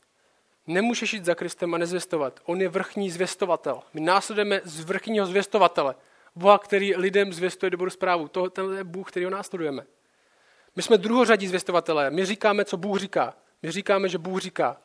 Nemůžeš 0.66 1.12
jít 1.12 1.24
za 1.24 1.34
Kristem 1.34 1.74
a 1.74 1.78
nezvěstovat. 1.78 2.40
On 2.44 2.60
je 2.60 2.68
vrchní 2.68 3.10
zvěstovatel. 3.10 3.82
My 3.94 4.00
následujeme 4.00 4.60
z 4.64 4.80
vrchního 4.80 5.26
zvěstovatele. 5.26 5.94
Boha, 6.36 6.58
který 6.58 6.96
lidem 6.96 7.32
zvěstuje 7.32 7.70
dobrou 7.70 7.90
zprávu. 7.90 8.28
To, 8.28 8.50
ten 8.50 8.72
je 8.72 8.84
Bůh, 8.84 9.10
který 9.10 9.24
ho 9.24 9.30
následujeme. 9.30 9.86
My 10.76 10.82
jsme 10.82 10.98
druhořadí 10.98 11.48
zvěstovatelé. 11.48 12.10
My 12.10 12.24
říkáme, 12.24 12.64
co 12.64 12.76
Bůh 12.76 12.98
říká. 12.98 13.34
My 13.62 13.70
říkáme, 13.70 14.08
že 14.08 14.18
Bůh 14.18 14.40
říká. 14.40 14.76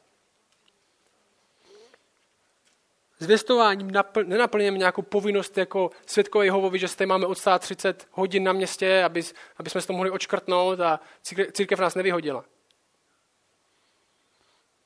Zvěstováním 3.19 3.91
napl- 3.91 4.27
nenaplňujeme 4.27 4.77
nějakou 4.77 5.01
povinnost 5.01 5.57
jako 5.57 5.91
světkové 6.05 6.45
Jehovovi, 6.45 6.79
že 6.79 6.87
se 6.87 7.05
máme 7.05 7.25
odstát 7.25 7.61
30 7.61 8.07
hodin 8.11 8.43
na 8.43 8.53
městě, 8.53 9.03
aby, 9.03 9.23
aby 9.57 9.69
jsme 9.69 9.81
to 9.81 9.93
mohli 9.93 10.11
očkrtnout 10.11 10.79
a 10.79 10.99
církev 11.51 11.79
nás 11.79 11.95
nevyhodila. 11.95 12.45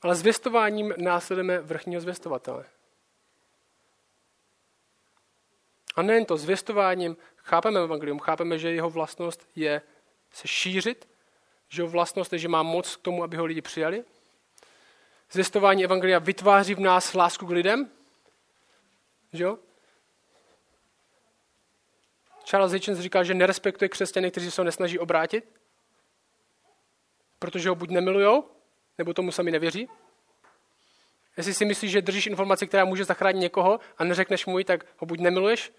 Ale 0.04 0.16
zvěstováním 0.16 0.94
následujeme 0.98 1.60
vrchního 1.60 2.02
zvěstovatele. 2.02 2.66
A 5.96 6.02
nejen 6.02 6.26
to, 6.26 6.38
zvěstováním 6.38 7.18
chápeme 7.36 7.80
evangelium, 7.80 8.20
chápeme, 8.20 8.60
že 8.60 8.72
jeho 8.72 8.90
vlastnost 8.90 9.48
je 9.56 9.82
se 10.32 10.48
šířit, 10.48 11.10
že 11.70 11.82
jeho 11.82 11.90
vlastnost 11.90 12.34
je, 12.34 12.40
že 12.40 12.48
má 12.48 12.64
moc 12.64 12.96
k 12.96 13.02
tomu, 13.02 13.24
aby 13.24 13.38
ho 13.38 13.46
lidi 13.46 13.62
přijali. 13.62 14.04
Zvěstování 15.32 15.84
evangelia 15.84 16.20
vytváří 16.20 16.76
v 16.76 16.80
nás 16.80 17.14
lásku 17.14 17.46
k 17.46 17.50
lidem, 17.50 17.92
že 19.34 19.44
jo? 19.44 19.60
Charles 22.46 22.72
Hitchens 22.72 23.00
říká, 23.00 23.24
že 23.24 23.34
nerespektuje 23.34 23.90
křesťany, 23.90 24.32
kteří 24.32 24.52
se 24.52 24.62
ho 24.62 24.66
nesnaží 24.66 25.00
obrátit, 25.00 25.60
protože 27.40 27.70
ho 27.70 27.76
buď 27.76 27.90
nemilujou, 27.90 28.53
nebo 28.98 29.14
tomu 29.14 29.32
sami 29.32 29.52
nevěří. 29.52 29.90
Jestli 31.38 31.54
si 31.54 31.66
myslíš, 31.66 31.92
že 31.92 32.02
držíš 32.02 32.28
informaci, 32.28 32.68
která 32.68 32.86
může 32.86 33.06
zachránit 33.06 33.40
někoho 33.40 33.80
a 33.98 34.04
neřekneš 34.04 34.46
mu 34.46 34.60
ji, 34.60 34.66
tak 34.66 34.86
ho 34.98 35.06
buď 35.06 35.20
nemiluješ, 35.20 35.74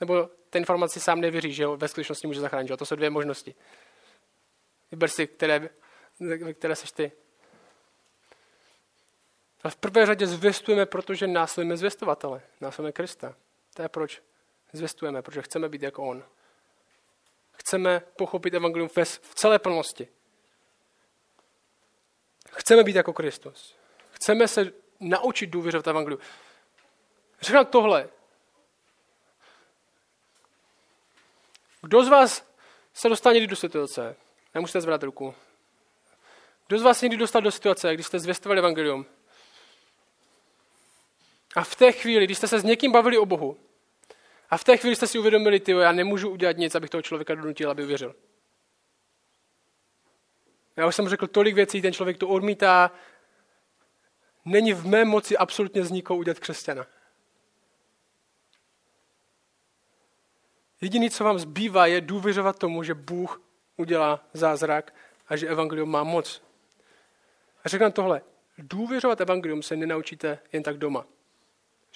nebo 0.00 0.30
té 0.50 0.58
informaci 0.58 1.00
sám 1.00 1.20
nevěříš, 1.20 1.56
že 1.56 1.66
ho 1.66 1.76
ve 1.76 1.88
skutečnosti 1.88 2.26
může 2.26 2.40
zachránit. 2.40 2.68
Že? 2.68 2.76
To 2.76 2.86
jsou 2.86 2.96
dvě 2.96 3.10
možnosti. 3.10 3.54
Vyber 4.90 5.08
si, 5.08 5.26
které, 5.26 5.68
které 6.54 6.76
seš 6.76 6.92
ty. 6.92 7.12
A 9.64 9.70
v 9.70 9.76
prvé 9.76 10.06
řadě 10.06 10.26
zvěstujeme, 10.26 10.86
protože 10.86 11.26
následujeme 11.26 11.76
zvěstovatele, 11.76 12.42
následujeme 12.60 12.92
Krista. 12.92 13.34
To 13.74 13.82
je 13.82 13.88
proč 13.88 14.22
zvěstujeme, 14.72 15.22
protože 15.22 15.42
chceme 15.42 15.68
být 15.68 15.82
jako 15.82 16.02
On. 16.02 16.24
Chceme 17.52 18.02
pochopit 18.16 18.54
evangelium 18.54 18.88
v 19.20 19.34
celé 19.34 19.58
plnosti. 19.58 20.08
Chceme 22.56 22.84
být 22.84 22.96
jako 22.96 23.12
Kristus. 23.12 23.76
Chceme 24.10 24.48
se 24.48 24.72
naučit 25.00 25.46
důvěřovat 25.46 25.86
evangeliu. 25.86 26.20
Řeknu 27.40 27.64
tohle. 27.64 28.08
Kdo 31.82 32.04
z 32.04 32.08
vás 32.08 32.52
se 32.94 33.08
dostal 33.08 33.32
někdy 33.32 33.46
do 33.46 33.56
situace? 33.56 34.16
Nemusíte 34.54 34.80
zvedat 34.80 35.02
ruku. 35.02 35.34
Kdo 36.66 36.78
z 36.78 36.82
vás 36.82 37.02
někdy 37.02 37.16
dostal 37.16 37.42
do 37.42 37.50
situace, 37.50 37.94
když 37.94 38.06
jste 38.06 38.18
zvěstovali 38.18 38.58
evangelium? 38.58 39.06
A 41.56 41.64
v 41.64 41.74
té 41.74 41.92
chvíli, 41.92 42.24
když 42.24 42.38
jste 42.38 42.48
se 42.48 42.58
s 42.60 42.64
někým 42.64 42.92
bavili 42.92 43.18
o 43.18 43.26
Bohu, 43.26 43.58
a 44.50 44.56
v 44.56 44.64
té 44.64 44.76
chvíli 44.76 44.96
jste 44.96 45.06
si 45.06 45.18
uvědomili, 45.18 45.60
ty, 45.60 45.72
já 45.72 45.92
nemůžu 45.92 46.30
udělat 46.30 46.56
nic, 46.56 46.74
abych 46.74 46.90
toho 46.90 47.02
člověka 47.02 47.34
donutil, 47.34 47.70
aby 47.70 47.84
uvěřil. 47.84 48.14
Já 50.76 50.86
už 50.86 50.96
jsem 50.96 51.08
řekl 51.08 51.26
tolik 51.26 51.54
věcí, 51.54 51.82
ten 51.82 51.92
člověk 51.92 52.18
to 52.18 52.28
odmítá. 52.28 52.90
Není 54.44 54.72
v 54.72 54.86
mé 54.86 55.04
moci 55.04 55.36
absolutně 55.36 55.84
z 55.84 55.90
nikoho 55.90 56.18
udělat 56.18 56.38
křesťana. 56.38 56.86
Jediný, 60.80 61.10
co 61.10 61.24
vám 61.24 61.38
zbývá, 61.38 61.86
je 61.86 62.00
důvěřovat 62.00 62.58
tomu, 62.58 62.82
že 62.82 62.94
Bůh 62.94 63.42
udělá 63.76 64.24
zázrak 64.32 64.94
a 65.28 65.36
že 65.36 65.48
evangelium 65.48 65.90
má 65.90 66.04
moc. 66.04 66.42
A 67.64 67.68
řeknu 67.68 67.92
tohle. 67.92 68.20
Důvěřovat 68.58 69.20
evangelium 69.20 69.62
se 69.62 69.76
nenaučíte 69.76 70.38
jen 70.52 70.62
tak 70.62 70.78
doma 70.78 71.06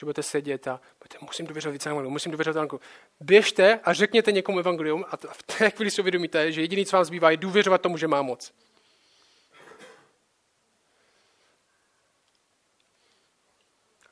že 0.00 0.06
budete 0.06 0.22
sedět 0.22 0.68
a 0.68 0.80
budete, 0.98 1.16
musím 1.26 1.46
důvěřovat 1.46 1.72
více 1.72 1.88
evangelium, 1.88 2.12
musím 2.12 2.32
důvěřovat 2.32 2.56
evangelium. 2.56 2.80
Běžte 3.20 3.80
a 3.84 3.92
řekněte 3.92 4.32
někomu 4.32 4.58
evangelium 4.58 5.04
a 5.10 5.16
v 5.16 5.42
té 5.42 5.70
chvíli 5.70 5.90
si 5.90 6.00
uvědomíte, 6.00 6.52
že 6.52 6.60
jediný, 6.60 6.86
co 6.86 6.96
vám 6.96 7.04
zbývá, 7.04 7.30
je 7.30 7.36
důvěřovat 7.36 7.80
tomu, 7.80 7.96
že 7.96 8.08
má 8.08 8.22
moc. 8.22 8.52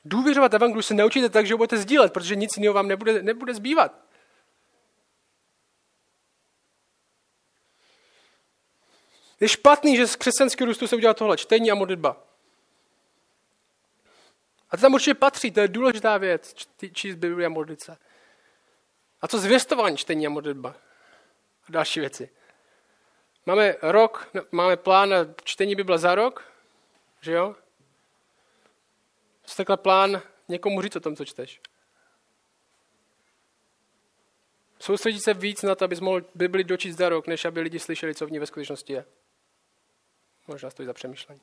Důvěřovat 0.05 0.53
evangeliu 0.53 0.81
se 0.81 0.93
naučíte 0.93 1.29
tak, 1.29 1.45
že 1.45 1.53
ho 1.53 1.57
budete 1.57 1.77
sdílet, 1.77 2.13
protože 2.13 2.35
nic 2.35 2.57
jiného 2.57 2.73
vám 2.73 2.87
nebude, 2.87 3.23
nebude 3.23 3.53
zbývat. 3.53 4.09
Je 9.39 9.49
špatný, 9.49 9.97
že 9.97 10.07
z 10.07 10.15
křesťanského 10.15 10.65
růstu 10.65 10.87
se 10.87 10.95
udělá 10.95 11.13
tohle, 11.13 11.37
čtení 11.37 11.71
a 11.71 11.75
modlitba. 11.75 12.23
A 14.69 14.77
to 14.77 14.81
tam 14.81 14.93
určitě 14.93 15.13
patří, 15.13 15.51
to 15.51 15.59
je 15.59 15.67
důležitá 15.67 16.17
věc, 16.17 16.53
číst 16.93 17.15
Bibli 17.15 17.45
a 17.45 17.49
modlit 17.49 17.81
se. 17.81 17.97
A 19.21 19.27
co 19.27 19.39
zvěstování, 19.39 19.97
čtení 19.97 20.27
a 20.27 20.29
modlitba? 20.29 20.75
A 21.67 21.71
další 21.71 21.99
věci. 21.99 22.29
Máme 23.45 23.75
rok, 23.81 24.29
máme 24.51 24.77
plán 24.77 25.09
na 25.09 25.17
čtení 25.43 25.75
Bible 25.75 25.97
za 25.97 26.15
rok, 26.15 26.43
že 27.21 27.31
jo? 27.31 27.55
Co 29.49 29.55
takhle 29.55 29.77
plán 29.77 30.21
někomu 30.47 30.81
říct 30.81 30.95
o 30.95 30.99
tom, 30.99 31.15
co 31.15 31.25
čteš? 31.25 31.61
Soustředit 34.79 35.19
se 35.19 35.33
víc 35.33 35.61
na 35.61 35.75
to, 35.75 35.85
abys 35.85 35.99
mohl 35.99 36.21
Bibli 36.35 36.63
dočíst 36.63 36.97
za 36.97 37.09
rok, 37.09 37.27
než 37.27 37.45
aby 37.45 37.61
lidi 37.61 37.79
slyšeli, 37.79 38.15
co 38.15 38.27
v 38.27 38.31
ní 38.31 38.39
ve 38.39 38.45
skutečnosti 38.45 38.93
je. 38.93 39.05
Možná 40.47 40.69
stojí 40.69 40.87
za 40.87 40.93
přemýšlení. 40.93 41.41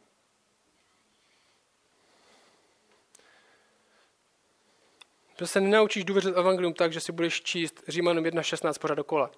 Že 5.39 5.47
se 5.47 5.61
nenaučíš 5.61 6.05
důvěřit 6.05 6.37
evangelium 6.37 6.75
tak, 6.75 6.93
že 6.93 7.01
si 7.01 7.13
budeš 7.13 7.43
číst 7.43 7.85
Římanům 7.89 8.25
1.16 8.25 8.79
pořád 8.79 8.95
dokola. 8.95 9.31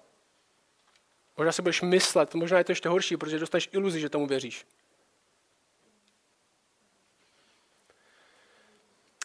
Možná 1.37 1.51
si 1.51 1.61
budeš 1.61 1.81
myslet, 1.81 2.33
možná 2.33 2.57
je 2.57 2.63
to 2.63 2.71
ještě 2.71 2.89
horší, 2.89 3.17
protože 3.17 3.39
dostaneš 3.39 3.69
iluzi, 3.71 3.99
že 3.99 4.09
tomu 4.09 4.27
věříš. 4.27 4.65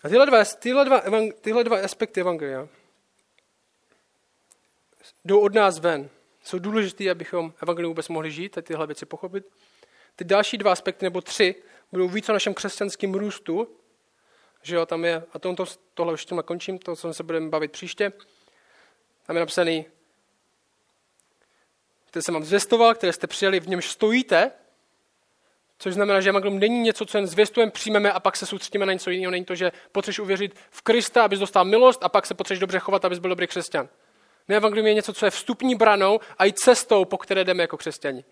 A 0.04 0.08
tyhle 0.08 0.26
dva, 0.26 0.44
tyhle 0.44 0.84
dva, 0.84 1.02
tyhle 1.40 1.64
dva 1.64 1.84
aspekty 1.84 2.20
evangelia 2.20 2.68
jdou 5.24 5.40
od 5.40 5.54
nás 5.54 5.78
ven. 5.78 6.10
Jsou 6.42 6.58
důležité, 6.58 7.10
abychom 7.10 7.52
evangelium 7.62 7.90
vůbec 7.90 8.08
mohli 8.08 8.30
žít 8.30 8.58
a 8.58 8.62
tyhle 8.62 8.86
věci 8.86 9.06
pochopit. 9.06 9.44
Ty 10.16 10.24
další 10.24 10.58
dva 10.58 10.72
aspekty, 10.72 11.04
nebo 11.04 11.20
tři, 11.20 11.54
budou 11.92 12.08
víc 12.08 12.28
o 12.28 12.32
našem 12.32 12.54
křesťanském 12.54 13.14
růstu, 13.14 13.68
že 14.62 14.76
jo, 14.76 14.86
tam 14.86 15.04
je, 15.04 15.22
a 15.32 15.38
to, 15.38 15.54
tohle 15.94 16.12
už 16.12 16.24
tím 16.24 16.42
končím, 16.44 16.78
to, 16.78 16.96
co 16.96 17.14
se 17.14 17.22
budeme 17.22 17.48
bavit 17.48 17.72
příště. 17.72 18.12
Tam 19.26 19.36
je 19.36 19.40
napsaný, 19.40 19.86
které 22.06 22.22
jsem 22.22 22.34
vám 22.34 22.44
zvěstoval, 22.44 22.94
které 22.94 23.12
jste 23.12 23.26
přijali, 23.26 23.60
v 23.60 23.68
němž 23.68 23.88
stojíte, 23.90 24.52
což 25.84 25.94
znamená, 25.94 26.20
že 26.20 26.28
evangelium 26.28 26.58
není 26.58 26.80
něco, 26.80 27.06
co 27.06 27.18
jen 27.18 27.26
zvěstujeme, 27.26 27.72
přijmeme 27.72 28.12
a 28.12 28.20
pak 28.20 28.36
se 28.36 28.46
soustředíme 28.46 28.86
na 28.86 28.92
něco 28.92 29.10
jiného. 29.10 29.30
Není 29.30 29.44
to, 29.44 29.54
že 29.54 29.72
potřebuješ 29.92 30.18
uvěřit 30.18 30.56
v 30.70 30.82
Krista, 30.82 31.24
abys 31.24 31.38
dostal 31.38 31.64
milost 31.64 32.04
a 32.04 32.08
pak 32.08 32.26
se 32.26 32.34
potřebuješ 32.34 32.60
dobře 32.60 32.78
chovat, 32.78 33.04
abys 33.04 33.18
byl 33.18 33.28
dobrý 33.28 33.46
křesťan. 33.46 33.88
Ne, 34.48 34.56
evangelium 34.56 34.86
je 34.86 34.94
něco, 34.94 35.12
co 35.12 35.24
je 35.24 35.30
vstupní 35.30 35.74
branou 35.74 36.20
a 36.38 36.46
i 36.46 36.52
cestou, 36.52 37.04
po 37.04 37.18
které 37.18 37.44
jdeme 37.44 37.62
jako 37.62 37.76
křesťani. 37.76 38.24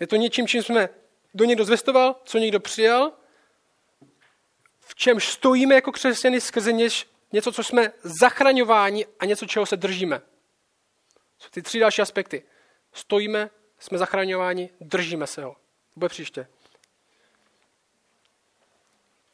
Je 0.00 0.06
to 0.06 0.16
něčím, 0.16 0.48
čím 0.48 0.62
jsme 0.62 0.88
do 1.34 1.44
někdo 1.44 1.64
zvěstoval, 1.64 2.16
co 2.24 2.38
někdo 2.38 2.60
přijal 2.60 3.12
v 4.80 4.94
čemž 4.94 5.28
stojíme 5.28 5.74
jako 5.74 5.92
křesťany 5.92 6.40
skrze 6.40 6.72
něž, 6.72 7.06
něco, 7.32 7.52
co 7.52 7.64
jsme 7.64 7.92
zachraňováni 8.02 9.06
a 9.20 9.24
něco, 9.24 9.46
čeho 9.46 9.66
se 9.66 9.76
držíme. 9.76 10.20
Jsou 11.38 11.48
ty 11.50 11.62
tři 11.62 11.78
další 11.78 12.02
aspekty. 12.02 12.42
Stojíme, 12.92 13.50
jsme 13.78 13.98
zachraňováni, 13.98 14.70
držíme 14.80 15.26
se 15.26 15.44
ho. 15.44 15.63
Bude 15.96 16.08
příště. 16.08 16.48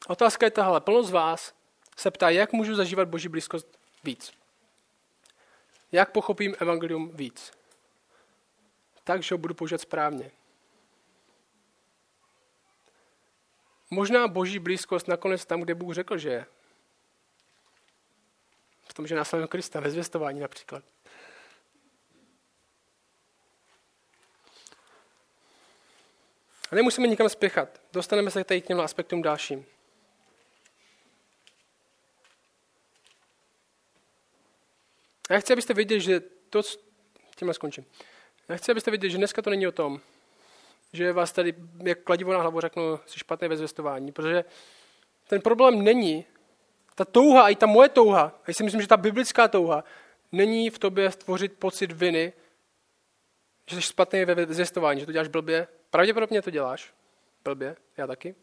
Otázka 0.07 0.45
je 0.45 0.51
tahle. 0.51 0.81
Plno 0.81 1.03
z 1.03 1.11
vás 1.11 1.53
se 1.97 2.11
ptá, 2.11 2.29
jak 2.29 2.53
můžu 2.53 2.75
zažívat 2.75 3.07
Boží 3.07 3.29
blízkost 3.29 3.79
víc. 4.03 4.33
Jak 5.91 6.11
pochopím 6.11 6.55
evangelium 6.59 7.09
víc? 7.09 7.51
Tak, 9.03 9.23
že 9.23 9.35
ho 9.35 9.39
budu 9.39 9.53
používat 9.53 9.81
správně. 9.81 10.31
Možná 13.89 14.27
boží 14.27 14.59
blízkost 14.59 15.07
nakonec 15.07 15.45
tam, 15.45 15.61
kde 15.61 15.75
Bůh 15.75 15.93
řekl, 15.93 16.17
že 16.17 16.29
je. 16.29 16.45
V 18.83 18.93
tom, 18.93 19.07
že 19.07 19.15
následujeme 19.15 19.47
Krista, 19.47 19.79
ve 19.79 19.91
zvěstování 19.91 20.39
například. 20.39 20.83
A 26.71 26.75
nemusíme 26.75 27.07
nikam 27.07 27.29
spěchat. 27.29 27.81
Dostaneme 27.93 28.31
se 28.31 28.43
tady 28.43 28.61
k 28.61 28.67
těm 28.67 28.79
aspektům 28.79 29.21
dalším. 29.21 29.65
Já 35.29 35.39
chci, 35.39 35.53
abyste 35.53 35.73
viděli, 35.73 36.01
že 36.01 36.19
to, 36.49 36.61
tím 37.35 37.53
skončím. 37.53 37.85
Já 38.49 38.57
chci, 38.57 38.71
abyste 38.71 38.91
viděli, 38.91 39.11
že 39.11 39.17
dneska 39.17 39.41
to 39.41 39.49
není 39.49 39.67
o 39.67 39.71
tom, 39.71 40.01
že 40.93 41.13
vás 41.13 41.31
tady, 41.31 41.53
jak 41.83 41.99
kladivo 41.99 42.33
na 42.33 42.39
hlavu 42.39 42.61
řeknu, 42.61 42.99
si 43.05 43.19
špatné 43.19 43.47
ve 43.47 43.57
zvěstování, 43.57 44.11
protože 44.11 44.43
ten 45.27 45.41
problém 45.41 45.83
není, 45.83 46.25
ta 46.95 47.05
touha, 47.05 47.49
i 47.49 47.55
ta 47.55 47.65
moje 47.65 47.89
touha, 47.89 48.21
a 48.21 48.43
já 48.47 48.53
si 48.53 48.63
myslím, 48.63 48.81
že 48.81 48.87
ta 48.87 48.97
biblická 48.97 49.47
touha, 49.47 49.83
není 50.31 50.69
v 50.69 50.79
tobě 50.79 51.11
stvořit 51.11 51.53
pocit 51.53 51.91
viny, 51.91 52.33
že 53.67 53.75
jsi 53.75 53.81
špatný 53.81 54.25
ve 54.25 54.53
zvěstování, 54.53 54.99
že 54.99 55.05
to 55.05 55.11
děláš 55.11 55.27
blbě. 55.27 55.67
Pravděpodobně 55.91 56.41
to 56.41 56.49
děláš 56.49 56.93
blbě, 57.43 57.75
já 57.97 58.07
taky. 58.07 58.35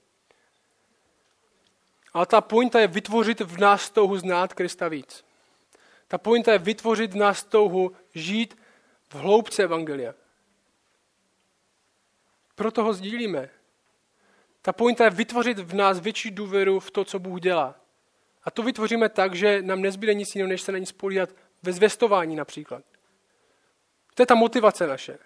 Ale 2.12 2.26
ta 2.26 2.40
pointa 2.40 2.80
je 2.80 2.86
vytvořit 2.86 3.40
v 3.40 3.58
nás 3.58 3.90
touhu 3.90 4.18
znát 4.18 4.54
Krista 4.54 4.88
víc. 4.88 5.24
Ta 6.08 6.18
pointa 6.18 6.52
je 6.52 6.58
vytvořit 6.58 7.12
v 7.12 7.16
nás 7.16 7.44
touhu 7.44 7.92
žít 8.14 8.58
v 9.08 9.14
hloubce 9.14 9.62
Evangelia. 9.62 10.14
Proto 12.54 12.84
ho 12.84 12.92
sdílíme. 12.92 13.50
Ta 14.62 14.72
pointa 14.72 15.04
je 15.04 15.10
vytvořit 15.10 15.58
v 15.58 15.74
nás 15.74 16.00
větší 16.00 16.30
důvěru 16.30 16.80
v 16.80 16.90
to, 16.90 17.04
co 17.04 17.18
Bůh 17.18 17.40
dělá. 17.40 17.74
A 18.44 18.50
to 18.50 18.62
vytvoříme 18.62 19.08
tak, 19.08 19.34
že 19.34 19.62
nám 19.62 19.80
nezbyde 19.80 20.14
nic 20.14 20.34
jiného, 20.34 20.48
než 20.48 20.62
se 20.62 20.72
na 20.72 20.78
ní 20.78 20.86
spolíhat 20.86 21.30
ve 21.62 21.72
zvěstování 21.72 22.36
například. 22.36 22.84
To 24.14 24.22
je 24.22 24.26
ta 24.26 24.34
motivace 24.34 24.86
naše. 24.86 25.18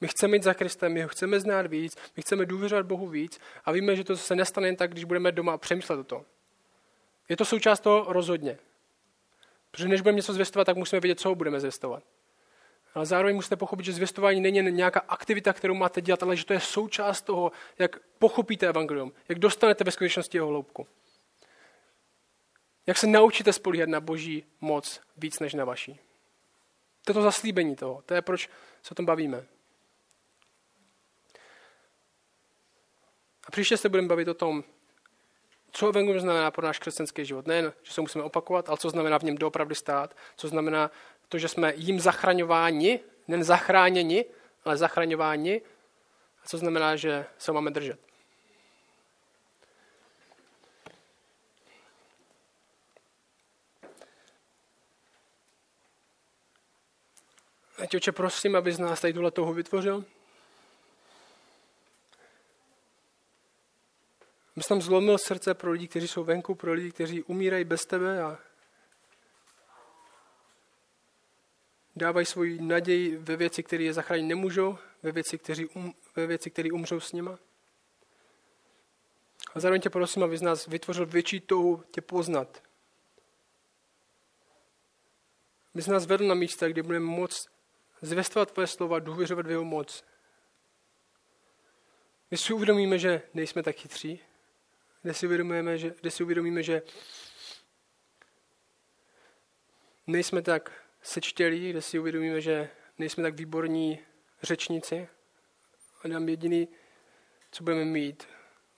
My 0.00 0.08
chceme 0.08 0.36
jít 0.36 0.42
za 0.42 0.54
Kristem, 0.54 0.92
my 0.92 1.02
ho 1.02 1.08
chceme 1.08 1.40
znát 1.40 1.66
víc, 1.66 1.96
my 2.16 2.22
chceme 2.22 2.46
důvěřovat 2.46 2.86
Bohu 2.86 3.08
víc 3.08 3.40
a 3.64 3.72
víme, 3.72 3.96
že 3.96 4.04
to 4.04 4.16
se 4.16 4.36
nestane 4.36 4.68
jen 4.68 4.76
tak, 4.76 4.90
když 4.90 5.04
budeme 5.04 5.32
doma 5.32 5.52
a 5.52 5.58
přemýšlet 5.58 5.96
o 5.96 6.04
tom. 6.04 6.24
Je 7.28 7.36
to 7.36 7.44
součást 7.44 7.80
toho 7.80 8.12
rozhodně. 8.12 8.58
Protože 9.70 9.88
než 9.88 10.00
budeme 10.00 10.16
něco 10.16 10.32
zvěstovat, 10.32 10.64
tak 10.64 10.76
musíme 10.76 11.00
vědět, 11.00 11.20
co 11.20 11.28
ho 11.28 11.34
budeme 11.34 11.60
zvěstovat. 11.60 12.02
Ale 12.94 13.06
zároveň 13.06 13.36
musíte 13.36 13.56
pochopit, 13.56 13.84
že 13.84 13.92
zvěstování 13.92 14.40
není 14.40 14.72
nějaká 14.72 15.00
aktivita, 15.08 15.52
kterou 15.52 15.74
máte 15.74 16.00
dělat, 16.00 16.22
ale 16.22 16.36
že 16.36 16.44
to 16.44 16.52
je 16.52 16.60
součást 16.60 17.22
toho, 17.22 17.52
jak 17.78 17.96
pochopíte 18.18 18.66
evangelium, 18.66 19.12
jak 19.28 19.38
dostanete 19.38 19.84
ve 19.84 19.90
skutečnosti 19.90 20.36
jeho 20.36 20.48
hloubku. 20.48 20.86
Jak 22.86 22.98
se 22.98 23.06
naučíte 23.06 23.52
spolíhat 23.52 23.88
na 23.88 24.00
boží 24.00 24.44
moc 24.60 25.00
víc 25.16 25.38
než 25.38 25.54
na 25.54 25.64
vaší. 25.64 26.00
To 27.04 27.10
je 27.10 27.14
to 27.14 27.22
zaslíbení 27.22 27.76
toho. 27.76 28.02
To 28.06 28.14
je, 28.14 28.22
proč 28.22 28.48
se 28.82 28.90
o 28.90 28.94
tom 28.94 29.06
bavíme. 29.06 29.46
A 33.48 33.50
příště 33.50 33.76
se 33.76 33.88
budeme 33.88 34.08
bavit 34.08 34.28
o 34.28 34.34
tom, 34.34 34.64
co 35.72 35.88
evangelium 35.88 36.20
znamená 36.20 36.50
pro 36.50 36.66
náš 36.66 36.78
křesťanský 36.78 37.24
život. 37.24 37.46
Nejen, 37.46 37.72
že 37.82 37.92
se 37.92 38.00
musíme 38.00 38.24
opakovat, 38.24 38.68
ale 38.68 38.78
co 38.78 38.90
znamená 38.90 39.18
v 39.18 39.22
něm 39.22 39.36
doopravdy 39.36 39.74
stát, 39.74 40.16
co 40.36 40.48
znamená 40.48 40.90
to, 41.28 41.38
že 41.38 41.48
jsme 41.48 41.72
jim 41.76 42.00
zachraňováni, 42.00 43.00
nen 43.28 43.44
zachráněni, 43.44 44.24
ale 44.64 44.76
zachraňováni, 44.76 45.62
a 46.44 46.48
co 46.48 46.58
znamená, 46.58 46.96
že 46.96 47.26
se 47.38 47.52
máme 47.52 47.70
držet. 47.70 48.00
Ať 57.78 57.94
oče, 57.94 58.12
prosím, 58.12 58.56
aby 58.56 58.72
z 58.72 58.78
nás 58.78 59.00
tady 59.00 59.12
tuhle 59.12 59.30
touhu 59.30 59.52
vytvořil. 59.52 60.04
Aby 64.58 64.64
tam 64.68 64.82
zlomil 64.82 65.18
srdce 65.18 65.54
pro 65.54 65.70
lidi, 65.70 65.88
kteří 65.88 66.08
jsou 66.08 66.24
venku, 66.24 66.54
pro 66.54 66.72
lidi, 66.72 66.92
kteří 66.92 67.22
umírají 67.22 67.64
bez 67.64 67.86
tebe 67.86 68.22
a 68.22 68.38
dávají 71.96 72.26
svoji 72.26 72.60
naději 72.60 73.16
ve 73.16 73.36
věci, 73.36 73.62
které 73.62 73.84
je 73.84 73.92
zachránit 73.92 74.22
nemůžou, 74.22 74.78
ve 75.02 75.12
věci, 75.12 75.38
kteří 75.38 75.66
um, 75.66 75.94
ve 76.16 76.26
věci, 76.26 76.50
které 76.50 76.72
umřou 76.72 77.00
s 77.00 77.12
nima. 77.12 77.38
A 79.54 79.60
zároveň 79.60 79.80
tě 79.80 79.90
prosím, 79.90 80.22
aby 80.22 80.38
z 80.38 80.42
nás 80.42 80.66
vytvořil 80.66 81.06
větší 81.06 81.40
touhu 81.40 81.84
tě 81.90 82.00
poznat. 82.00 82.62
Aby 85.74 85.82
z 85.82 85.86
nás 85.86 86.06
vedl 86.06 86.26
na 86.26 86.34
místa, 86.34 86.68
kde 86.68 86.82
budeme 86.82 87.06
moct 87.06 87.48
zvěstovat 88.02 88.52
tvoje 88.52 88.66
slova, 88.66 88.98
důvěřovat 88.98 89.46
v 89.46 89.50
jeho 89.50 89.64
moc. 89.64 90.04
Když 92.28 92.40
si 92.40 92.52
uvědomíme, 92.52 92.98
že 92.98 93.22
nejsme 93.34 93.62
tak 93.62 93.76
chytří, 93.76 94.20
kde 95.08 95.14
si 95.14 95.26
uvědomíme, 95.26 95.78
že, 95.78 95.94
kde 96.00 96.10
si 96.10 96.22
uvědomíme, 96.22 96.62
že 96.62 96.82
nejsme 100.06 100.42
tak 100.42 100.72
sečtělí, 101.02 101.70
kde 101.70 101.82
si 101.82 101.98
uvědomíme, 101.98 102.40
že 102.40 102.70
nejsme 102.98 103.22
tak 103.22 103.34
výborní 103.34 103.98
řečníci 104.42 105.08
a 106.04 106.08
nám 106.08 106.28
jediný, 106.28 106.68
co 107.50 107.64
budeme 107.64 107.84
mít, 107.84 108.28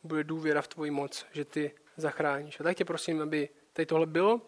bude 0.03 0.25
důvěra 0.25 0.63
v 0.63 0.69
tvoji 0.69 0.91
moc, 0.91 1.27
že 1.33 1.45
ty 1.45 1.73
zachráníš. 1.97 2.61
A 2.61 2.65
tak 2.65 2.77
tě 2.77 2.85
prosím, 2.85 3.23
aby 3.23 3.49
tady 3.73 3.87
tohle 3.87 4.07
bylo, 4.07 4.41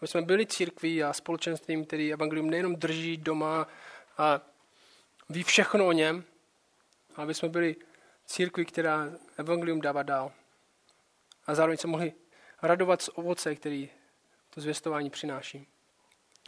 aby 0.00 0.08
jsme 0.08 0.22
byli 0.22 0.46
církví 0.46 1.02
a 1.02 1.12
společenstvím, 1.12 1.84
který 1.84 2.12
evangelium 2.12 2.50
nejenom 2.50 2.76
drží 2.76 3.16
doma 3.16 3.68
a 4.18 4.40
ví 5.28 5.42
všechno 5.42 5.86
o 5.86 5.92
něm, 5.92 6.24
ale 7.16 7.24
aby 7.24 7.34
jsme 7.34 7.48
byli 7.48 7.76
církví, 8.26 8.64
která 8.64 9.12
evangelium 9.38 9.80
dává 9.80 10.02
dál. 10.02 10.32
A 11.46 11.54
zároveň 11.54 11.78
se 11.78 11.86
mohli 11.86 12.12
radovat 12.62 13.02
z 13.02 13.10
ovoce, 13.14 13.54
který 13.54 13.90
to 14.50 14.60
zvěstování 14.60 15.10
přináší. 15.10 15.68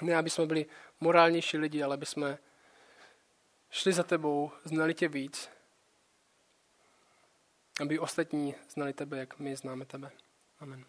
Ne, 0.02 0.16
aby 0.16 0.30
jsme 0.30 0.46
byli 0.46 0.66
morálnější 1.00 1.58
lidi, 1.58 1.82
ale 1.82 1.94
aby 1.94 2.06
jsme 2.06 2.38
šli 3.70 3.92
za 3.92 4.02
tebou, 4.02 4.50
znali 4.64 4.94
tě 4.94 5.08
víc 5.08 5.50
aby 7.80 7.98
ostatní 7.98 8.54
znali 8.68 8.92
tebe, 8.92 9.18
jak 9.18 9.38
my 9.38 9.56
známe 9.56 9.84
tebe. 9.84 10.10
Amen. 10.60 10.84